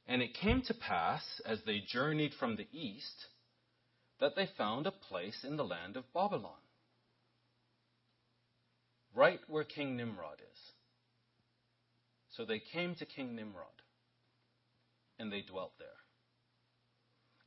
[0.07, 3.25] And it came to pass, as they journeyed from the east,
[4.19, 6.61] that they found a place in the land of Babylon,
[9.13, 10.59] right where King Nimrod is.
[12.31, 13.67] So they came to King Nimrod,
[15.19, 15.87] and they dwelt there.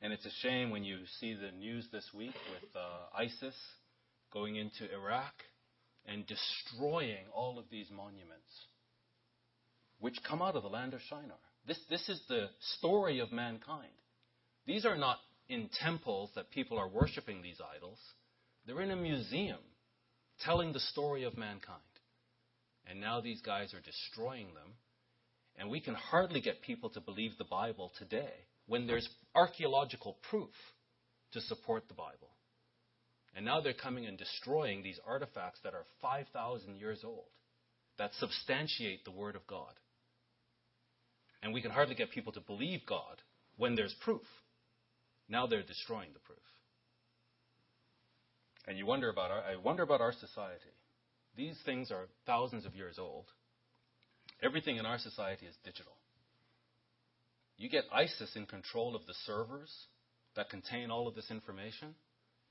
[0.03, 3.55] And it's a shame when you see the news this week with uh, ISIS
[4.33, 5.35] going into Iraq
[6.07, 8.67] and destroying all of these monuments,
[9.99, 11.37] which come out of the land of Shinar.
[11.67, 12.49] This, this is the
[12.79, 13.93] story of mankind.
[14.67, 17.99] These are not in temples that people are worshiping these idols.
[18.67, 19.59] They're in a museum
[20.45, 21.81] telling the story of mankind.
[22.89, 24.75] And now these guys are destroying them.
[25.57, 28.33] And we can hardly get people to believe the Bible today
[28.67, 30.55] when there's archaeological proof
[31.33, 32.31] to support the Bible.
[33.35, 37.27] And now they're coming and destroying these artifacts that are 5,000 years old
[37.99, 39.73] that substantiate the Word of God.
[41.43, 43.23] And we can hardly get people to believe God
[43.57, 44.23] when there's proof.
[45.29, 46.39] Now they're destroying the proof.
[48.67, 50.75] And you wonder about our, I wonder about our society.
[51.37, 53.27] These things are thousands of years old.
[54.43, 55.93] Everything in our society is digital.
[57.57, 59.71] You get ISIS in control of the servers
[60.35, 61.95] that contain all of this information,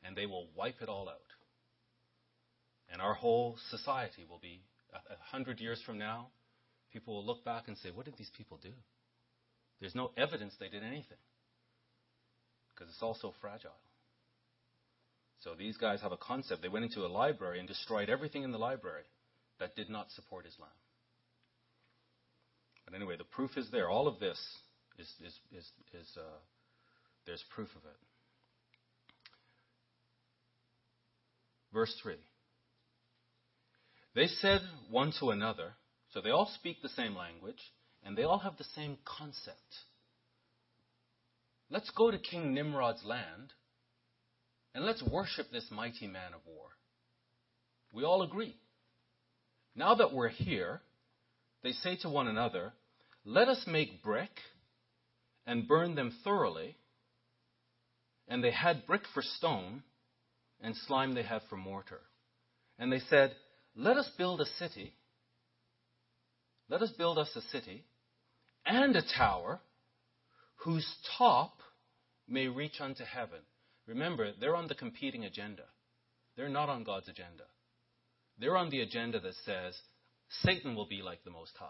[0.04, 1.18] and they will wipe it all out.
[2.92, 4.62] And our whole society will be,
[4.94, 6.28] a hundred years from now,
[6.92, 8.72] people will look back and say, What did these people do?
[9.80, 11.18] There's no evidence they did anything
[12.70, 13.76] because it's all so fragile.
[15.42, 16.62] So these guys have a concept.
[16.62, 19.04] They went into a library and destroyed everything in the library
[19.60, 20.70] that did not support Islam.
[22.86, 23.90] But anyway, the proof is there.
[23.90, 24.40] All of this
[24.98, 26.40] is, is, is, is uh,
[27.26, 27.98] there's proof of it.
[31.74, 32.16] Verse 3.
[34.16, 35.74] They said one to another,
[36.14, 37.62] so they all speak the same language,
[38.04, 39.58] and they all have the same concept.
[41.70, 43.54] Let's go to King Nimrod's land
[44.74, 46.68] and let's worship this mighty man of war.
[47.92, 48.56] We all agree.
[49.76, 50.82] Now that we're here,
[51.64, 52.74] they say to one another,
[53.26, 54.32] Let us make brick
[55.46, 56.76] and burn them thoroughly.
[58.28, 59.82] And they had brick for stone,
[60.62, 62.02] and slime they had for mortar.
[62.78, 63.34] And they said,
[63.76, 64.94] Let us build a city.
[66.70, 67.84] Let us build us a city
[68.66, 69.60] and a tower
[70.58, 71.58] whose top
[72.28, 73.40] may reach unto heaven.
[73.88, 75.64] Remember, they're on the competing agenda.
[76.38, 77.46] They're not on God's agenda.
[78.38, 79.76] They're on the agenda that says
[80.44, 81.68] Satan will be like the Most High.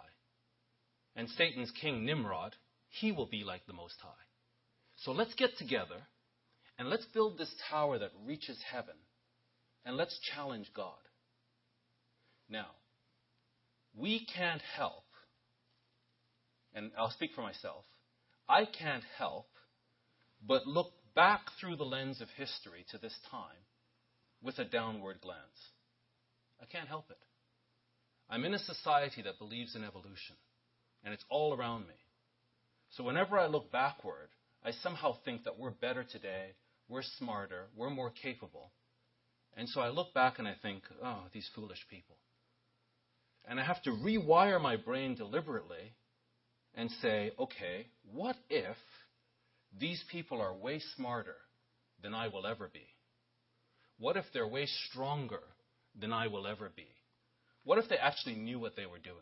[1.16, 2.56] And Satan's king, Nimrod,
[2.90, 4.10] he will be like the Most High.
[4.98, 5.96] So let's get together
[6.78, 8.96] and let's build this tower that reaches heaven
[9.86, 10.94] and let's challenge God.
[12.50, 12.68] Now,
[14.00, 15.04] we can't help,
[16.74, 17.84] and I'll speak for myself,
[18.48, 19.48] I can't help
[20.46, 23.66] but look back through the lens of history to this time
[24.42, 25.40] with a downward glance.
[26.62, 27.18] I can't help it.
[28.30, 30.36] I'm in a society that believes in evolution,
[31.04, 31.96] and it's all around me.
[32.92, 34.30] So whenever I look backward,
[34.64, 36.54] I somehow think that we're better today,
[36.88, 38.72] we're smarter, we're more capable.
[39.58, 42.18] And so I look back and I think, oh, these foolish people.
[43.50, 45.94] And I have to rewire my brain deliberately
[46.76, 48.78] and say, okay, what if
[49.80, 51.36] these people are way smarter
[52.04, 52.86] than I will ever be?
[53.98, 55.42] What if they're way stronger
[56.00, 56.88] than I will ever be?
[57.64, 59.18] What if they actually knew what they were doing?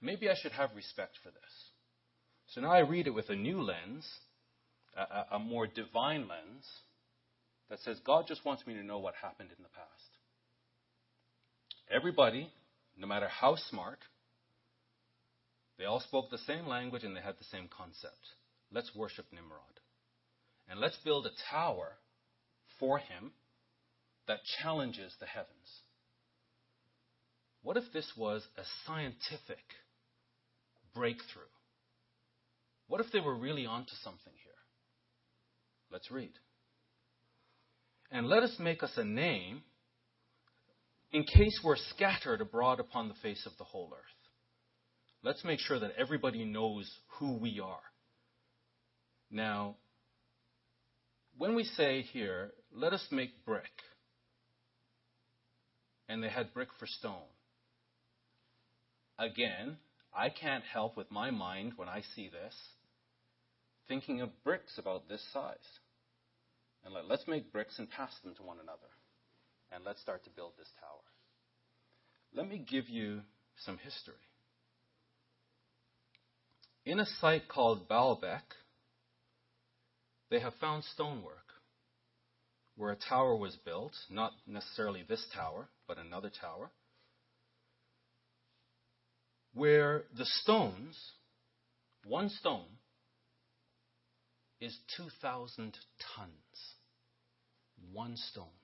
[0.00, 1.52] Maybe I should have respect for this.
[2.46, 4.08] So now I read it with a new lens,
[4.96, 6.66] a, a, more divine lens,
[7.70, 10.11] that says God just wants me to know what happened in the past.
[11.92, 12.50] Everybody,
[12.96, 13.98] no matter how smart,
[15.78, 18.16] they all spoke the same language and they had the same concept.
[18.72, 19.60] Let's worship Nimrod.
[20.70, 21.92] And let's build a tower
[22.78, 23.32] for him
[24.26, 25.50] that challenges the heavens.
[27.62, 29.64] What if this was a scientific
[30.94, 31.42] breakthrough?
[32.88, 34.52] What if they were really onto something here?
[35.90, 36.32] Let's read.
[38.10, 39.62] And let us make us a name
[41.12, 44.22] in case we're scattered abroad upon the face of the whole earth.
[45.22, 47.80] Let's make sure that everybody knows who we are.
[49.30, 49.76] Now,
[51.36, 53.70] when we say here, let us make brick,
[56.08, 57.30] and they had brick for stone,
[59.18, 59.76] again,
[60.14, 62.54] I can't help with my mind when I see this
[63.88, 65.56] thinking of bricks about this size.
[66.84, 68.78] And let, us make bricks and pass them to one another.
[69.74, 71.00] And let's start to build this tower.
[72.34, 73.20] Let me give you
[73.64, 74.14] some history.
[76.84, 78.42] In a site called Baalbek,
[80.30, 81.36] they have found stonework
[82.76, 86.70] where a tower was built, not necessarily this tower, but another tower,
[89.54, 90.98] where the stones,
[92.04, 92.64] one stone,
[94.60, 95.76] is 2,000
[96.16, 96.30] tons.
[97.92, 98.61] One stone.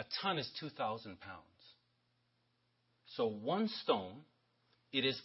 [0.00, 1.44] A ton is 2,000 pounds.
[3.16, 4.24] So one stone
[4.92, 5.20] It is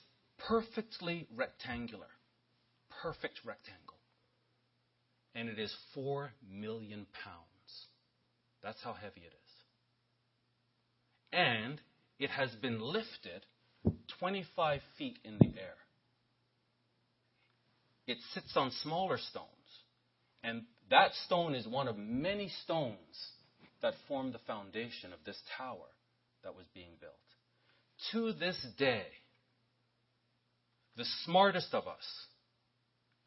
[0.47, 2.09] perfectly rectangular.
[3.01, 3.97] Perfect rectangle.
[5.33, 7.87] And it is four million pounds.
[8.61, 9.51] That's how heavy it is.
[11.31, 11.81] And
[12.19, 13.45] it has been lifted
[14.19, 15.77] 25 feet in the air.
[18.07, 19.49] It sits on smaller stones.
[20.43, 23.31] And that stone is one of many stones
[23.81, 25.91] that formed the foundation of this tower
[26.43, 27.13] that was being built.
[28.11, 29.05] To this day,
[30.95, 32.05] the smartest of us,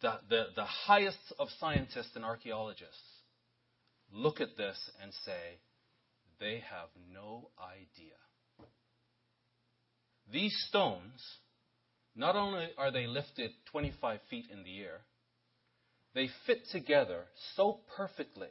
[0.01, 2.95] the, the, the highest of scientists and archaeologists,
[4.13, 5.59] look at this and say,
[6.41, 8.15] they have no idea.
[10.31, 11.21] These stones,
[12.15, 15.01] not only are they lifted 25 feet in the air,
[16.15, 17.25] they fit together
[17.57, 18.49] so perfectly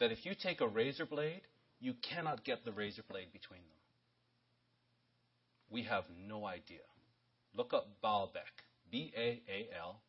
[0.00, 1.42] that if you take a razor blade,
[1.78, 3.78] you cannot get the razor blade between them.
[5.70, 6.80] We have no idea.
[7.54, 8.64] Look up Baalbek.
[8.90, 10.00] B A A L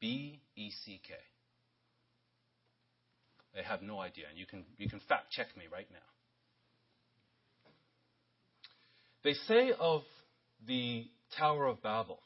[0.00, 1.14] B E C K.
[3.54, 5.98] They have no idea, and you can, you can fact check me right now.
[9.22, 10.02] They say of
[10.66, 11.06] the
[11.38, 12.18] Tower of Babel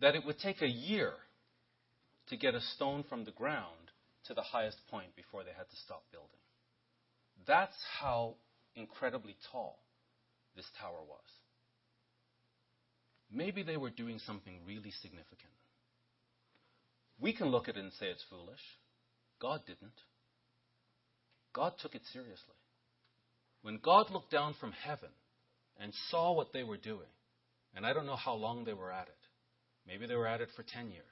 [0.00, 1.12] that it would take a year
[2.28, 3.83] to get a stone from the ground
[4.26, 6.30] to the highest point before they had to stop building.
[7.46, 8.36] That's how
[8.74, 9.78] incredibly tall
[10.56, 11.20] this tower was.
[13.30, 15.50] Maybe they were doing something really significant.
[17.20, 18.60] We can look at it and say it's foolish.
[19.40, 19.98] God didn't.
[21.52, 22.54] God took it seriously.
[23.62, 25.08] When God looked down from heaven
[25.78, 27.08] and saw what they were doing,
[27.74, 29.14] and I don't know how long they were at it.
[29.86, 31.02] Maybe they were at it for 10 years.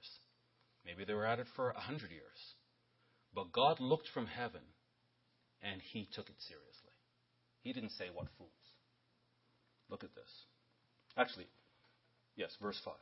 [0.84, 2.22] Maybe they were at it for 100 years.
[3.34, 4.62] But God looked from heaven
[5.62, 6.92] and he took it seriously.
[7.62, 8.50] He didn't say, What fools.
[9.88, 10.30] Look at this.
[11.16, 11.46] Actually,
[12.36, 12.94] yes, verse 5.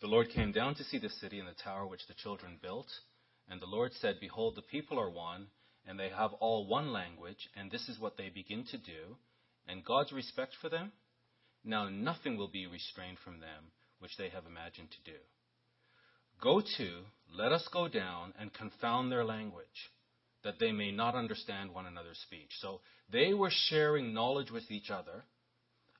[0.00, 2.88] The Lord came down to see the city and the tower which the children built.
[3.48, 5.48] And the Lord said, Behold, the people are one,
[5.86, 9.16] and they have all one language, and this is what they begin to do.
[9.66, 10.92] And God's respect for them?
[11.64, 15.18] Now nothing will be restrained from them which they have imagined to do.
[16.40, 17.02] Go to,
[17.34, 19.90] let us go down and confound their language,
[20.44, 22.50] that they may not understand one another's speech.
[22.60, 22.80] So
[23.10, 25.24] they were sharing knowledge with each other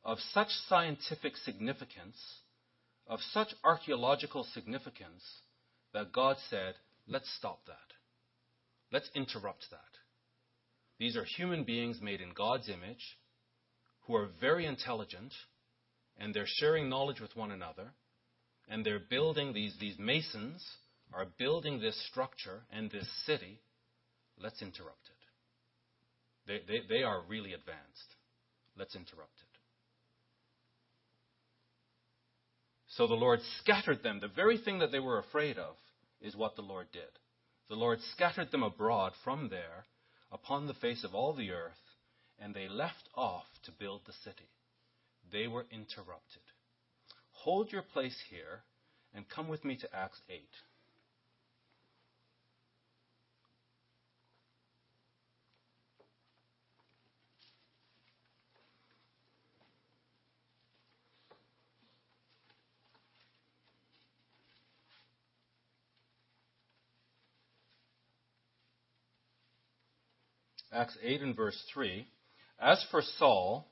[0.05, 2.17] of such scientific significance,
[3.07, 5.23] of such archaeological significance,
[5.93, 6.75] that God said,
[7.07, 7.77] let's stop that.
[8.93, 9.81] Let's interrupt that.
[10.99, 13.19] These are human beings made in God's image
[14.07, 15.33] who are very intelligent
[16.17, 17.93] and they're sharing knowledge with one another
[18.69, 20.65] and they're building these, these masons
[21.13, 23.61] are building this structure and this city.
[24.41, 25.09] Let's interrupt
[26.47, 26.63] it.
[26.67, 28.15] They, they, they are really advanced.
[28.77, 29.59] Let's interrupt it.
[32.89, 34.19] So the Lord scattered them.
[34.21, 35.77] The very thing that they were afraid of
[36.21, 37.03] is what the Lord did.
[37.69, 39.87] The Lord scattered them abroad from there
[40.33, 41.73] upon the face of all the earth,
[42.39, 44.49] and they left off to build the city.
[45.31, 46.43] They were interrupted.
[47.43, 48.65] Hold your place here
[49.15, 50.43] and come with me to Acts 8.
[70.73, 72.07] Acts 8 and verse 3.
[72.61, 73.71] As for Saul,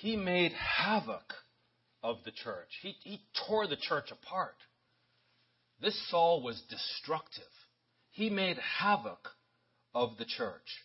[0.00, 1.34] he made havoc
[2.04, 2.68] of the church.
[2.82, 4.56] He, he tore the church apart.
[5.80, 7.42] This Saul was destructive.
[8.10, 9.30] He made havoc
[9.94, 10.84] of the church.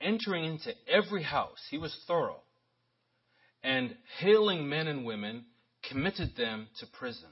[0.00, 2.42] Entering into every house, he was thorough.
[3.62, 5.46] And hailing men and women,
[5.88, 7.30] committed them to prison.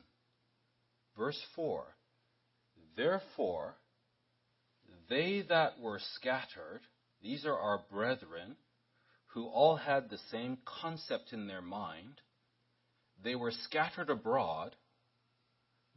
[1.17, 1.85] Verse 4
[2.97, 3.77] Therefore,
[5.09, 6.81] they that were scattered,
[7.23, 8.57] these are our brethren,
[9.29, 12.21] who all had the same concept in their mind,
[13.23, 14.75] they were scattered abroad.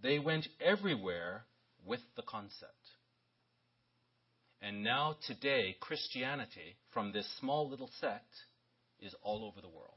[0.02, 1.46] They went everywhere
[1.86, 2.74] with the concept.
[4.62, 8.34] And now, today, Christianity, from this small little sect,
[9.00, 9.92] is all over the world.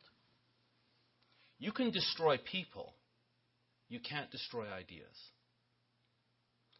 [1.58, 2.94] You can destroy people,
[3.88, 5.16] you can't destroy ideas.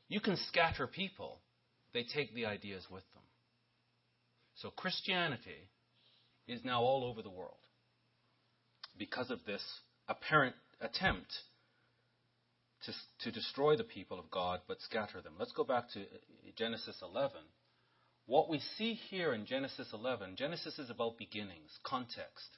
[0.08, 1.40] You can scatter people,
[1.92, 3.22] they take the ideas with them.
[4.56, 5.68] So, Christianity
[6.46, 7.58] is now all over the world
[8.98, 9.62] because of this
[10.08, 11.32] apparent attempt
[12.84, 12.92] to,
[13.24, 15.34] to destroy the people of God but scatter them.
[15.38, 16.04] Let's go back to
[16.56, 17.32] Genesis 11.
[18.26, 22.48] What we see here in Genesis 11, Genesis is about beginnings, context.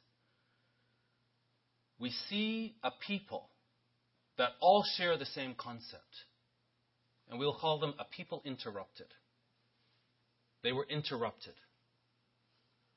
[2.01, 3.49] we see a people
[4.39, 6.25] that all share the same concept.
[7.29, 9.07] And we'll call them a people interrupted.
[10.65, 11.55] They were interrupted.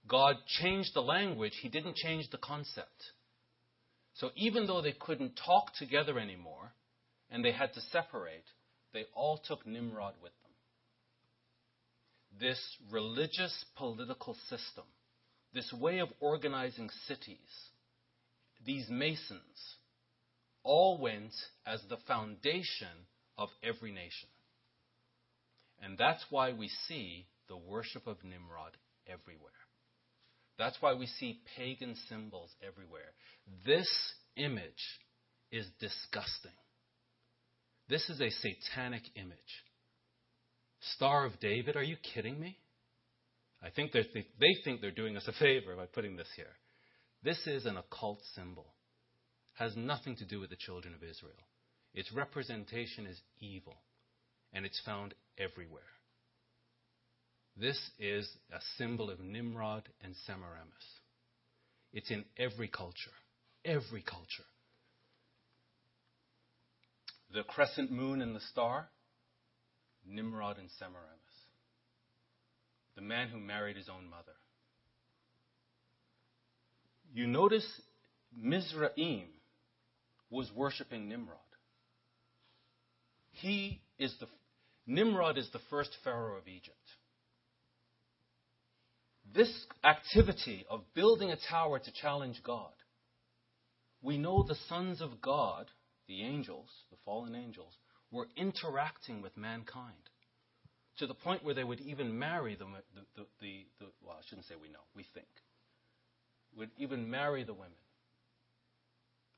[0.07, 3.11] God changed the language, He didn't change the concept.
[4.15, 6.71] So even though they couldn't talk together anymore
[7.29, 8.45] and they had to separate,
[8.93, 10.51] they all took Nimrod with them.
[12.39, 12.59] This
[12.91, 14.85] religious political system,
[15.53, 17.37] this way of organizing cities,
[18.65, 19.75] these masons,
[20.63, 21.33] all went
[21.65, 23.07] as the foundation
[23.37, 24.29] of every nation.
[25.81, 29.51] And that's why we see the worship of Nimrod everywhere.
[30.57, 33.13] That's why we see pagan symbols everywhere.
[33.65, 33.89] This
[34.35, 34.99] image
[35.51, 36.51] is disgusting.
[37.89, 39.37] This is a satanic image.
[40.95, 42.57] Star of David, are you kidding me?
[43.61, 44.05] I think they
[44.63, 46.55] think they're doing us a favor by putting this here.
[47.23, 48.73] This is an occult symbol.
[49.53, 51.47] Has nothing to do with the children of Israel.
[51.93, 53.75] Its representation is evil,
[54.51, 55.83] and it's found everywhere.
[57.55, 60.73] This is a symbol of Nimrod and Semiramis.
[61.93, 63.11] It's in every culture.
[63.63, 64.43] Every culture.
[67.31, 68.89] The crescent moon and the star,
[70.05, 71.09] Nimrod and Semiramis.
[72.95, 74.33] The man who married his own mother.
[77.13, 77.65] You notice
[78.35, 79.27] Mizraim
[80.29, 81.37] was worshiping Nimrod.
[83.31, 84.27] He is the
[84.85, 86.77] Nimrod is the first pharaoh of Egypt.
[89.33, 89.51] This
[89.83, 92.71] activity of building a tower to challenge God,
[94.01, 95.71] we know the sons of God,
[96.07, 97.73] the angels, the fallen angels,
[98.11, 99.95] were interacting with mankind
[100.97, 104.45] to the point where they would even marry the, the, the, the well, I shouldn't
[104.45, 105.27] say we know, we think,
[106.55, 107.71] would even marry the women.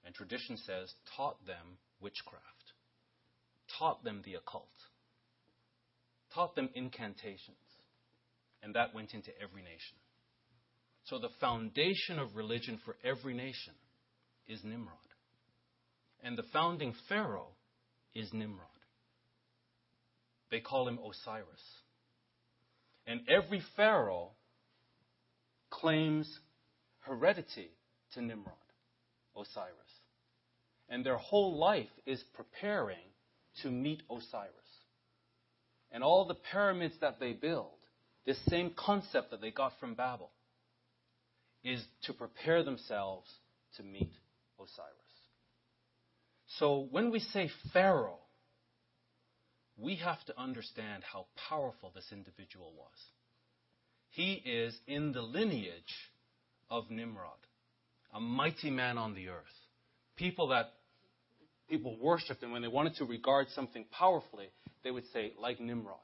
[0.05, 2.43] And tradition says, taught them witchcraft,
[3.79, 4.67] taught them the occult,
[6.33, 7.64] taught them incantations
[8.65, 9.95] and that went into every nation.
[11.03, 13.75] So the foundation of religion for every nation
[14.47, 14.97] is Nimrod.
[16.23, 17.51] And the founding Pharaoh
[18.15, 18.65] is Nimrod.
[20.49, 21.61] They call him Osiris.
[23.05, 24.31] And every Pharaoh
[25.69, 26.27] claims
[27.01, 27.69] heredity
[28.13, 28.55] to Nimrod,
[29.37, 29.75] Osiris.
[30.89, 32.97] And their whole life is preparing
[33.61, 34.49] to meet Osiris.
[35.91, 37.74] And all the pyramids that they build
[38.25, 40.31] this same concept that they got from Babel
[41.63, 43.27] is to prepare themselves
[43.77, 44.11] to meet
[44.59, 44.91] Osiris.
[46.59, 48.19] So when we say Pharaoh,
[49.77, 52.97] we have to understand how powerful this individual was.
[54.11, 55.83] He is in the lineage
[56.69, 57.31] of Nimrod,
[58.13, 59.43] a mighty man on the earth.
[60.15, 60.71] People that
[61.69, 64.47] people worshipped, and when they wanted to regard something powerfully,
[64.83, 65.97] they would say, like Nimrod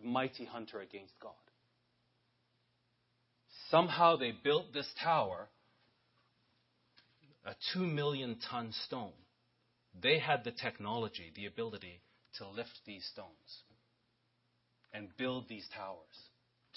[0.00, 1.32] the mighty hunter against God.
[3.70, 5.48] Somehow they built this tower,
[7.44, 9.12] a two million ton stone.
[10.00, 12.00] They had the technology, the ability
[12.38, 13.62] to lift these stones
[14.92, 15.96] and build these towers.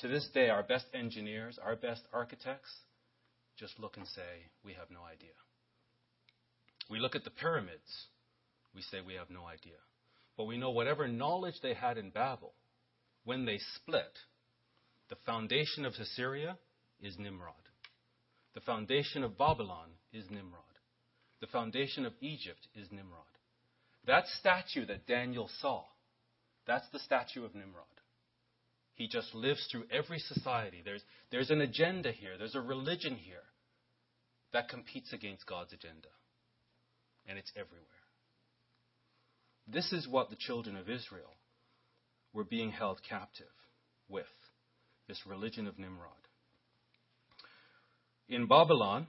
[0.01, 2.71] To this day, our best engineers, our best architects
[3.57, 5.34] just look and say, we have no idea.
[6.89, 8.07] We look at the pyramids,
[8.76, 9.78] we say we have no idea.
[10.36, 12.53] But we know whatever knowledge they had in Babel,
[13.26, 14.19] when they split,
[15.09, 16.57] the foundation of Assyria
[17.01, 17.53] is Nimrod.
[18.53, 20.61] The foundation of Babylon is Nimrod.
[21.41, 23.24] The foundation of Egypt is Nimrod.
[24.05, 25.84] That statue that Daniel saw,
[26.65, 27.86] that's the statue of Nimrod.
[28.95, 30.82] He just lives through every society.
[30.86, 33.43] There's, there's an agenda here, there's a religion here
[34.51, 36.09] that competes against God's agenda.
[37.26, 37.88] And it's everywhere.
[39.67, 41.34] This is what the children of Israel
[42.34, 43.45] were being held captive
[44.09, 44.25] with
[45.07, 46.11] this religion of Nimrod.
[48.29, 49.07] In Babylon,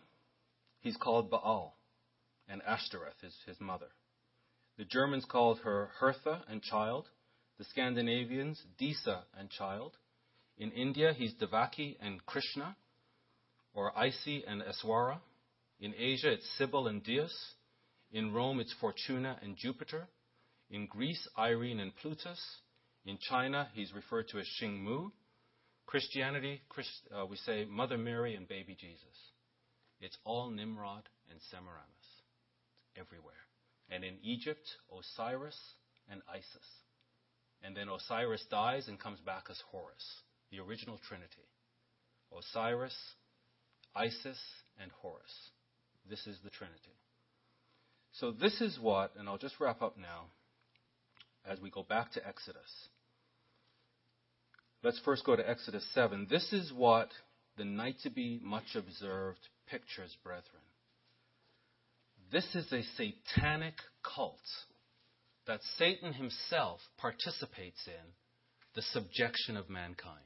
[0.80, 1.76] he's called Baal,
[2.48, 3.88] and Ashtoreth is his mother.
[4.76, 7.08] The Germans called her Hertha and child,
[7.58, 9.92] the Scandinavians Disa and child.
[10.58, 12.76] In India, he's Devaki and Krishna,
[13.72, 15.18] or Isi and Eswara.
[15.80, 17.34] In Asia, it's Sibyl and Dios.
[18.12, 20.08] In Rome, it's Fortuna and Jupiter.
[20.70, 22.40] In Greece, Irene and Plutus.
[23.06, 25.10] In China, he's referred to as Xing Mu.
[25.86, 29.16] Christianity, Christ, uh, we say Mother Mary and baby Jesus.
[30.00, 31.84] It's all Nimrod and Semiramis.
[31.98, 33.34] It's everywhere.
[33.90, 35.58] And in Egypt, Osiris
[36.10, 36.68] and Isis.
[37.62, 40.04] And then Osiris dies and comes back as Horus,
[40.50, 41.48] the original Trinity.
[42.36, 42.96] Osiris,
[43.94, 44.40] Isis,
[44.80, 45.32] and Horus.
[46.08, 46.96] This is the Trinity.
[48.12, 50.26] So, this is what, and I'll just wrap up now
[51.48, 52.88] as we go back to Exodus.
[54.82, 56.26] Let's first go to Exodus 7.
[56.28, 57.08] This is what
[57.56, 60.62] the night to be much observed pictures, brethren.
[62.30, 64.40] This is a satanic cult
[65.46, 68.12] that Satan himself participates in
[68.74, 70.18] the subjection of mankind.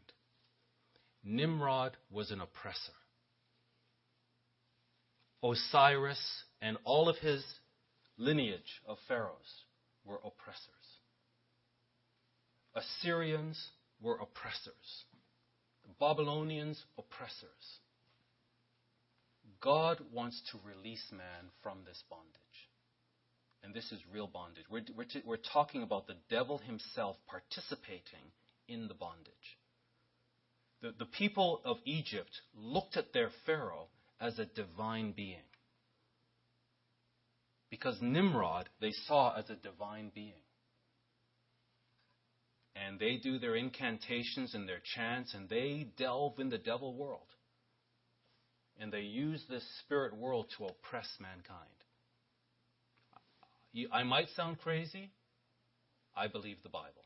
[1.25, 2.93] Nimrod was an oppressor.
[5.43, 6.21] Osiris
[6.61, 7.45] and all of his
[8.16, 9.64] lineage of pharaohs
[10.05, 10.78] were oppressors.
[12.75, 13.59] Assyrians
[14.01, 15.05] were oppressors.
[15.87, 17.79] The Babylonians, oppressors.
[19.61, 22.35] God wants to release man from this bondage.
[23.64, 24.64] And this is real bondage.
[24.71, 28.33] We're, we're, t- we're talking about the devil himself participating
[28.69, 29.59] in the bondage.
[30.81, 33.89] The, the people of Egypt looked at their Pharaoh
[34.21, 35.43] as a divine being.
[37.71, 40.33] Because Nimrod they saw as a divine being.
[42.87, 47.26] And they do their incantations and their chants, and they delve in the devil world.
[48.81, 51.59] And they use this spirit world to oppress mankind.
[53.93, 55.11] I might sound crazy.
[56.16, 57.05] I believe the Bible.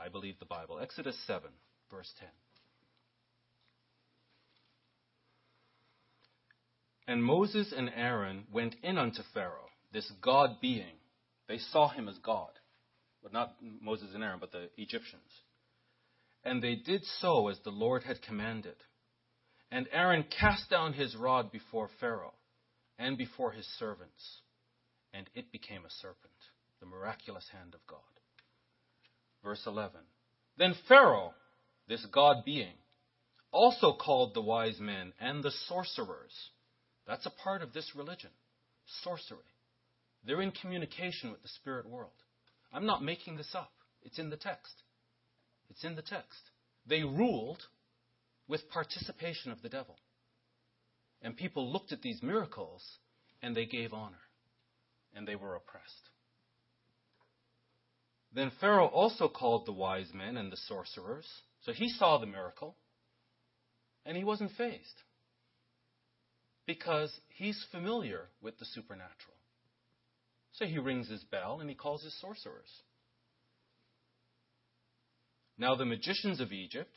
[0.00, 0.78] I believe the Bible.
[0.80, 1.50] Exodus 7,
[1.90, 2.28] verse 10.
[7.06, 10.96] And Moses and Aaron went in unto Pharaoh, this God being.
[11.48, 12.50] They saw him as God,
[13.22, 15.30] but not Moses and Aaron, but the Egyptians.
[16.44, 18.76] And they did so as the Lord had commanded.
[19.70, 22.34] And Aaron cast down his rod before Pharaoh
[22.98, 24.40] and before his servants,
[25.12, 26.32] and it became a serpent,
[26.80, 27.98] the miraculous hand of God.
[29.42, 30.00] Verse 11.
[30.58, 31.34] Then Pharaoh,
[31.88, 32.74] this God being,
[33.52, 36.50] also called the wise men and the sorcerers.
[37.06, 38.30] That's a part of this religion
[39.04, 39.38] sorcery.
[40.24, 42.10] They're in communication with the spirit world.
[42.72, 44.82] I'm not making this up, it's in the text.
[45.68, 46.50] It's in the text.
[46.86, 47.62] They ruled
[48.48, 49.96] with participation of the devil.
[51.22, 52.82] And people looked at these miracles
[53.42, 54.22] and they gave honor
[55.14, 56.10] and they were oppressed.
[58.32, 61.26] Then Pharaoh also called the wise men and the sorcerers.
[61.62, 62.76] So he saw the miracle,
[64.06, 65.02] and he wasn't fazed
[66.66, 69.36] because he's familiar with the supernatural.
[70.52, 72.70] So he rings his bell and he calls his sorcerers.
[75.58, 76.94] Now, the magicians of Egypt,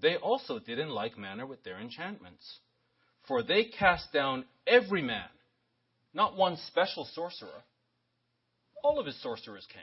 [0.00, 2.58] they also did in like manner with their enchantments.
[3.28, 5.28] For they cast down every man,
[6.12, 7.62] not one special sorcerer.
[8.82, 9.82] All of his sorcerers came.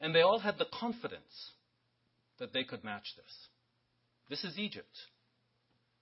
[0.00, 1.52] And they all had the confidence
[2.38, 3.48] that they could match this.
[4.28, 4.96] This is Egypt.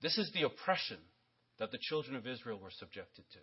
[0.03, 0.99] This is the oppression
[1.59, 3.39] that the children of Israel were subjected to.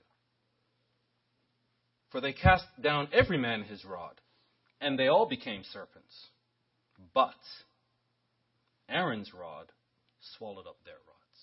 [2.15, 4.21] For they cast down every man his rod,
[4.79, 6.15] and they all became serpents.
[7.13, 7.35] But
[8.87, 9.65] Aaron's rod
[10.37, 11.41] swallowed up their rods.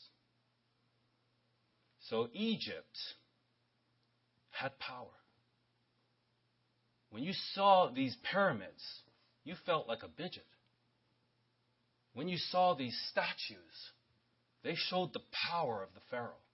[2.09, 2.97] So Egypt
[4.51, 5.13] had power.
[7.11, 8.83] When you saw these pyramids,
[9.45, 10.47] you felt like a midget.
[12.15, 13.91] When you saw these statues,
[14.65, 15.21] they showed the
[15.51, 16.47] power of the Pharaoh.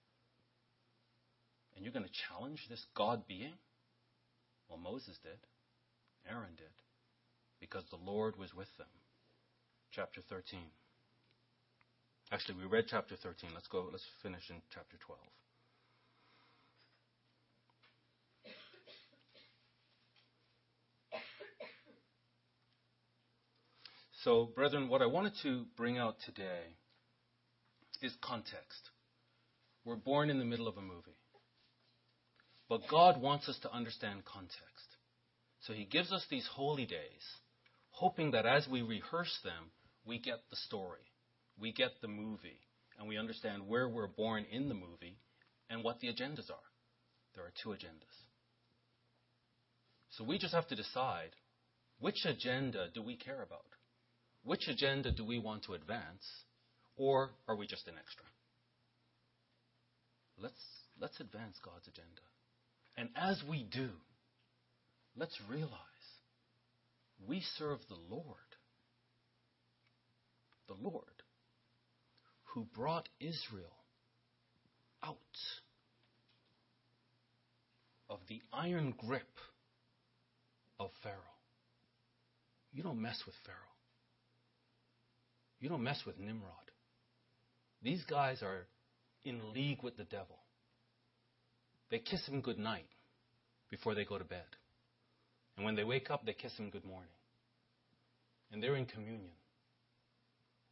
[1.77, 3.55] And you're going to challenge this God being?
[4.69, 5.39] Well, Moses did.
[6.29, 6.67] Aaron did.
[7.61, 8.87] Because the Lord was with them.
[9.93, 10.61] Chapter 13.
[12.31, 13.51] Actually, we read chapter 13.
[13.55, 15.19] Let's go, let's finish in chapter 12.
[24.25, 26.77] So, brethren, what I wanted to bring out today
[28.03, 28.91] is context.
[29.85, 31.17] We're born in the middle of a movie.
[32.69, 34.97] But God wants us to understand context.
[35.61, 37.25] So He gives us these holy days,
[37.91, 39.71] hoping that as we rehearse them,
[40.05, 41.13] we get the story,
[41.59, 42.61] we get the movie,
[42.99, 45.19] and we understand where we're born in the movie
[45.71, 46.69] and what the agendas are.
[47.35, 48.17] There are two agendas.
[50.11, 51.31] So we just have to decide
[52.01, 53.67] which agenda do we care about?
[54.45, 56.25] Which agenda do we want to advance?
[56.97, 58.25] Or are we just an extra?
[60.41, 60.61] Let's,
[61.01, 62.23] let's advance God's agenda.
[62.99, 63.91] And as we do,
[65.17, 65.71] let's realize
[67.29, 68.25] we serve the Lord.
[70.67, 71.05] The Lord
[72.43, 73.77] who brought Israel
[75.03, 75.17] out
[78.11, 79.31] of the iron grip
[80.81, 81.15] of Pharaoh.
[82.73, 83.57] You don't mess with Pharaoh.
[85.61, 86.53] You don't mess with Nimrod.
[87.81, 88.67] These guys are
[89.25, 90.39] in league with the devil.
[91.91, 92.89] They kiss him good night
[93.71, 94.45] before they go to bed.
[95.57, 97.11] And when they wake up, they kiss him good morning.
[98.53, 99.33] And they're in communion.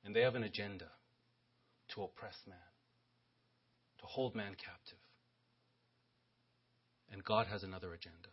[0.05, 0.87] And they have an agenda
[1.95, 2.59] to oppress man,
[3.99, 4.99] to hold man captive.
[7.13, 8.29] And God has another agenda.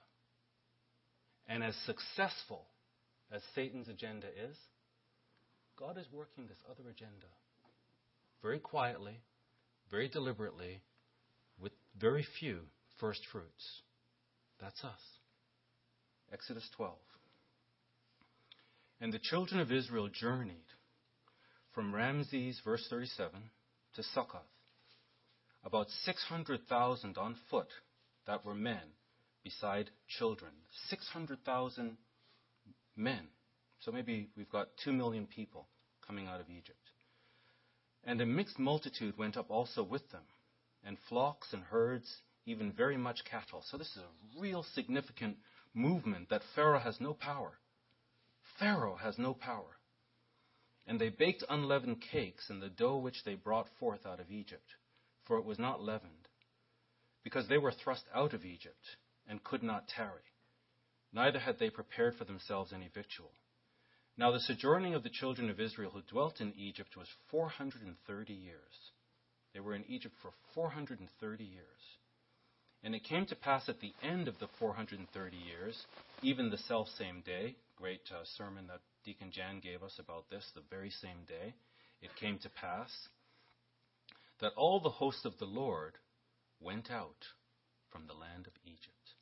[1.47, 2.65] And as successful
[3.31, 4.55] as Satan's agenda is,
[5.77, 7.27] God is working this other agenda
[8.41, 9.19] very quietly,
[9.89, 10.81] very deliberately,
[11.99, 12.59] very few
[12.99, 13.81] first fruits.
[14.59, 14.99] That's us.
[16.31, 16.95] Exodus 12.
[19.01, 20.55] And the children of Israel journeyed
[21.73, 23.39] from Ramses, verse 37,
[23.95, 24.41] to Succoth,
[25.65, 27.67] about 600,000 on foot
[28.27, 28.81] that were men,
[29.43, 30.51] beside children.
[30.89, 31.97] 600,000
[32.95, 33.27] men.
[33.79, 35.67] So maybe we've got 2 million people
[36.05, 36.77] coming out of Egypt.
[38.05, 40.23] And a mixed multitude went up also with them,
[40.85, 43.63] and flocks and herds, even very much cattle.
[43.69, 45.37] So this is a real significant
[45.73, 47.53] movement that Pharaoh has no power.
[48.59, 49.77] Pharaoh has no power.
[50.85, 54.69] And they baked unleavened cakes in the dough which they brought forth out of Egypt,
[55.25, 56.27] for it was not leavened,
[57.23, 60.33] because they were thrust out of Egypt and could not tarry.
[61.13, 63.31] Neither had they prepared for themselves any victual.
[64.17, 68.91] Now the sojourning of the children of Israel who dwelt in Egypt was 430 years.
[69.53, 71.65] They were in Egypt for 430 years.
[72.83, 75.85] And it came to pass at the end of the 430 years,
[76.21, 80.45] even the self same day, great uh, sermon that Deacon Jan gave us about this,
[80.53, 81.53] the very same day,
[82.01, 82.91] it came to pass
[84.41, 85.93] that all the host of the Lord
[86.59, 87.25] went out
[87.91, 89.15] from the land of Egypt.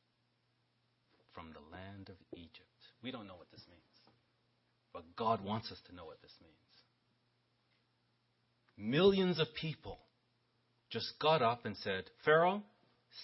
[1.33, 2.67] From the land of Egypt.
[3.03, 3.81] We don't know what this means.
[4.93, 6.55] But God wants us to know what this means.
[8.77, 9.99] Millions of people
[10.91, 12.61] just got up and said, Pharaoh,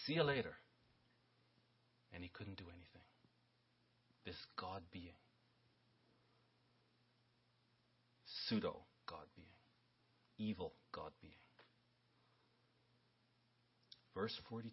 [0.05, 0.53] see you later.
[2.13, 3.03] And he couldn't do anything.
[4.25, 5.13] This God being,
[8.47, 11.33] pseudo God being, evil God being.
[14.15, 14.71] Verse 42.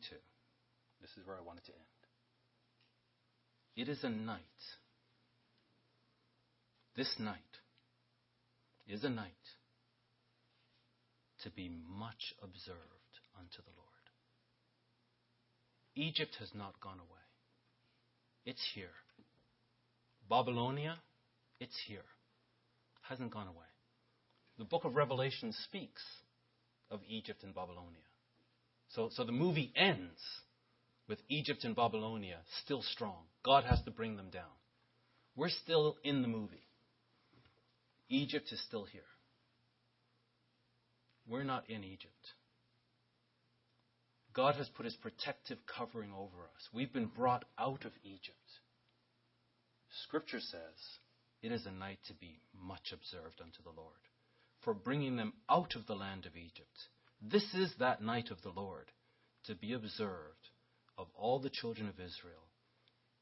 [1.00, 1.82] This is where I wanted to end.
[3.76, 4.40] It is a night
[6.96, 7.38] this night
[8.86, 9.32] is a night
[11.44, 13.84] to be much observed unto the Lord.
[15.94, 17.24] Egypt has not gone away.
[18.44, 18.88] It's here.
[20.28, 20.98] Babylonia,
[21.60, 22.04] it's here.
[23.02, 23.66] Hasn't gone away.
[24.58, 26.02] The book of Revelation speaks
[26.90, 28.00] of Egypt and Babylonia.
[28.88, 30.20] So, so the movie ends
[31.08, 33.24] with Egypt and Babylonia still strong.
[33.44, 34.42] God has to bring them down.
[35.36, 36.66] We're still in the movie.
[38.08, 39.02] Egypt is still here.
[41.28, 42.34] We're not in Egypt.
[44.34, 46.68] God has put his protective covering over us.
[46.72, 48.36] We've been brought out of Egypt.
[50.04, 50.98] Scripture says
[51.40, 53.94] it is a night to be much observed unto the Lord
[54.64, 56.88] for bringing them out of the land of Egypt.
[57.20, 58.90] This is that night of the Lord
[59.44, 60.48] to be observed
[60.98, 62.48] of all the children of Israel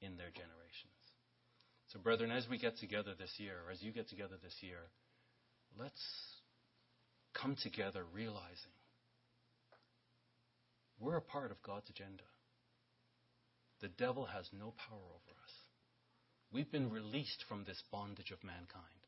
[0.01, 0.93] in their generations.
[1.89, 4.79] So, brethren, as we get together this year, or as you get together this year,
[5.79, 6.01] let's
[7.35, 8.73] come together realizing
[11.01, 12.23] we're a part of God's agenda.
[13.81, 15.55] The devil has no power over us.
[16.53, 19.03] We've been released from this bondage of mankind.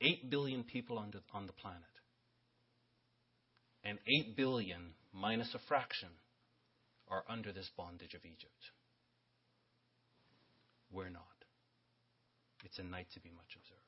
[0.00, 1.82] Eight billion people on the, on the planet.
[3.84, 6.08] And eight billion minus a fraction
[7.08, 8.72] are under this bondage of Egypt.
[10.90, 11.22] We're not.
[12.64, 13.87] It's a night to be much observed.